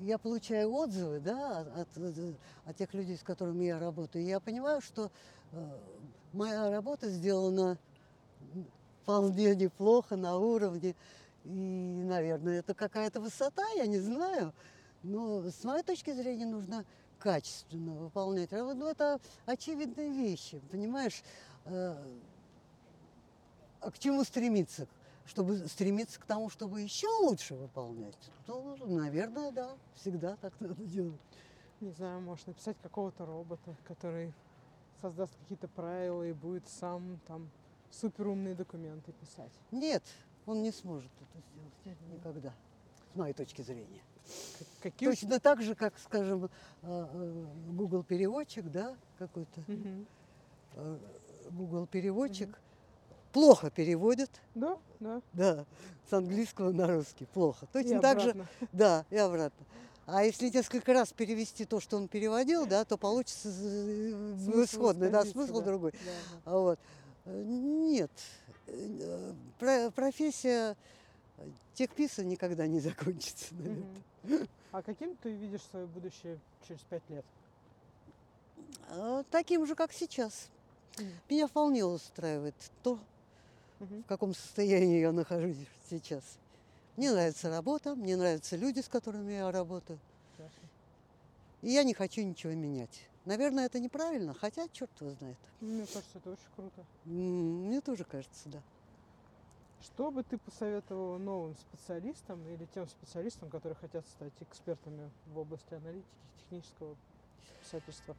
[0.00, 1.88] я получаю отзывы да, от,
[2.64, 4.24] от тех людей, с которыми я работаю.
[4.24, 5.10] И я понимаю, что
[5.52, 5.78] э,
[6.32, 7.78] моя работа сделана
[9.02, 10.94] вполне неплохо, на уровне.
[11.44, 14.52] И, наверное, это какая-то высота, я не знаю.
[15.02, 16.84] Но с моей точки зрения нужно
[17.18, 18.76] качественно выполнять работу.
[18.78, 21.22] Ну, это очевидные вещи, понимаешь?
[21.64, 21.96] Э,
[23.80, 24.86] А к чему стремиться?
[25.24, 28.14] Чтобы стремиться к тому, чтобы еще лучше выполнять.
[28.46, 31.20] Ну, наверное, да, всегда так надо делать.
[31.80, 34.32] Не знаю, может написать какого-то робота, который
[35.02, 37.50] создаст какие-то правила и будет сам там
[37.90, 39.52] суперумные документы писать.
[39.72, 40.02] Нет,
[40.46, 41.44] он не сможет это
[41.84, 42.54] сделать никогда,
[43.12, 44.02] с моей точки зрения.
[44.80, 46.48] Какие Точно так же, как, скажем, э,
[46.82, 49.60] э, Google переводчик, да, какой-то
[50.76, 50.98] э,
[51.50, 52.56] Google переводчик
[53.32, 55.22] плохо переводит, Да, да.
[55.32, 55.66] да,
[56.08, 57.66] с английского на русский, плохо.
[57.66, 59.66] И Точно так же, да, и обратно.
[60.06, 65.10] А если несколько раз перевести то, что он переводил, да, то получится э, Смысл исходный,
[65.10, 65.64] да, смысл да.
[65.64, 65.92] другой.
[65.92, 66.42] Да.
[66.44, 66.78] А Вот.
[67.24, 68.10] Э, Нет,
[68.66, 70.76] э, про- профессия
[71.74, 74.48] техписа никогда не закончится, наверное.
[74.72, 77.24] А каким ты видишь свое будущее через пять лет?
[79.30, 80.48] Таким же, как сейчас.
[81.28, 82.98] Меня вполне устраивает то,
[83.78, 85.56] в каком состоянии я нахожусь
[85.88, 86.22] сейчас.
[86.96, 89.98] Мне нравится работа, мне нравятся люди, с которыми я работаю.
[91.62, 93.08] И я не хочу ничего менять.
[93.24, 95.38] Наверное, это неправильно, хотя черт его знает.
[95.60, 96.84] Мне кажется, это очень круто.
[97.04, 98.62] Мне тоже кажется, да.
[99.80, 105.74] Что бы ты посоветовала новым специалистам или тем специалистам, которые хотят стать экспертами в области
[105.74, 106.06] аналитики,
[106.40, 106.96] технического
[107.62, 108.16] писательства?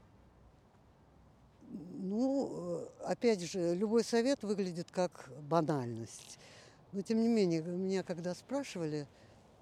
[1.70, 6.38] Ну, э, опять же, любой совет выглядит как банальность.
[6.94, 9.08] Но тем не менее, меня когда спрашивали,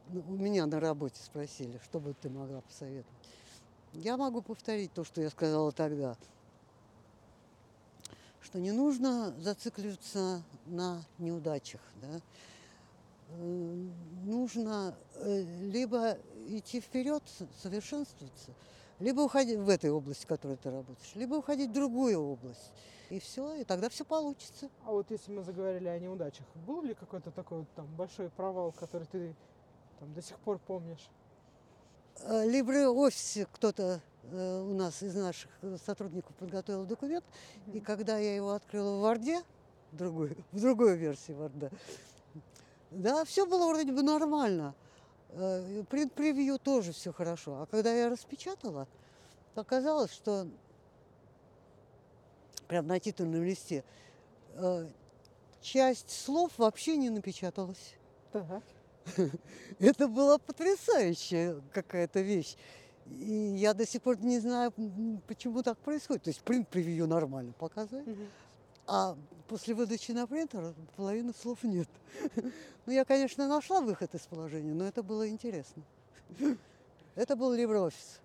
[0.10, 3.08] ну, у меня на работе спросили, что бы ты могла посоветовать.
[3.94, 6.18] Я могу повторить то, что я сказала тогда.
[8.42, 11.82] Что не нужно зацикливаться на неудачах.
[12.02, 12.22] Да?
[13.30, 13.86] Э,
[14.26, 16.18] Нужно э, либо
[16.48, 17.24] идти вперед,
[17.62, 18.52] совершенствоваться,
[19.00, 22.72] либо уходить в этой области, в которой ты работаешь, либо уходить в другую область.
[23.12, 24.70] И все, и тогда все получится.
[24.86, 28.72] А вот если мы заговорили о неудачах, был ли какой-то такой вот там большой провал,
[28.72, 29.36] который ты
[30.00, 31.10] там до сих пор помнишь?
[32.20, 34.00] Э, LibreOffice кто-то
[34.32, 35.52] э, у нас из наших
[35.86, 37.26] сотрудников подготовил документ,
[37.68, 37.82] и Мгм.
[37.82, 39.44] когда я его открыла в Варде,
[39.92, 41.70] другой, в другой версии Варда,
[42.92, 44.74] да, все было вроде бы нормально.
[45.32, 47.62] Э, Принт-превью тоже все хорошо.
[47.62, 48.88] А когда я распечатала,
[49.56, 50.48] оказалось, что
[52.72, 53.84] прям на титульном листе
[54.54, 54.88] э,
[55.60, 57.96] часть слов вообще не напечаталась.
[58.32, 58.64] Так.
[59.80, 62.56] Это была потрясающая какая-то вещь.
[63.08, 64.72] И я до сих пор не знаю,
[65.28, 66.24] почему так происходит.
[66.24, 68.08] То есть принт превью нормально показывает,
[68.88, 69.18] а
[69.50, 71.90] после выдачи на принтер половины слов нет.
[72.86, 75.84] Ну, я, конечно, нашла выход из положения, но это было интересно.
[77.16, 78.20] Это был LibreOffice.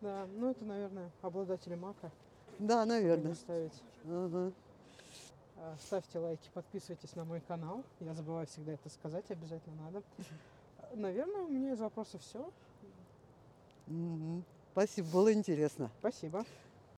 [0.00, 2.12] Да, ну это, наверное, обладатели мака.
[2.60, 3.34] Да, наверное.
[3.34, 3.72] Ставить.
[4.04, 4.52] Ага.
[5.56, 7.82] А, Ставьте лайки, подписывайтесь на мой канал.
[8.00, 10.02] Я забываю всегда это сказать, обязательно надо.
[10.94, 12.50] Наверное, у меня из вопросов все.
[13.86, 14.44] Мгм.
[14.72, 15.90] Спасибо, было интересно.
[16.00, 16.44] Спасибо.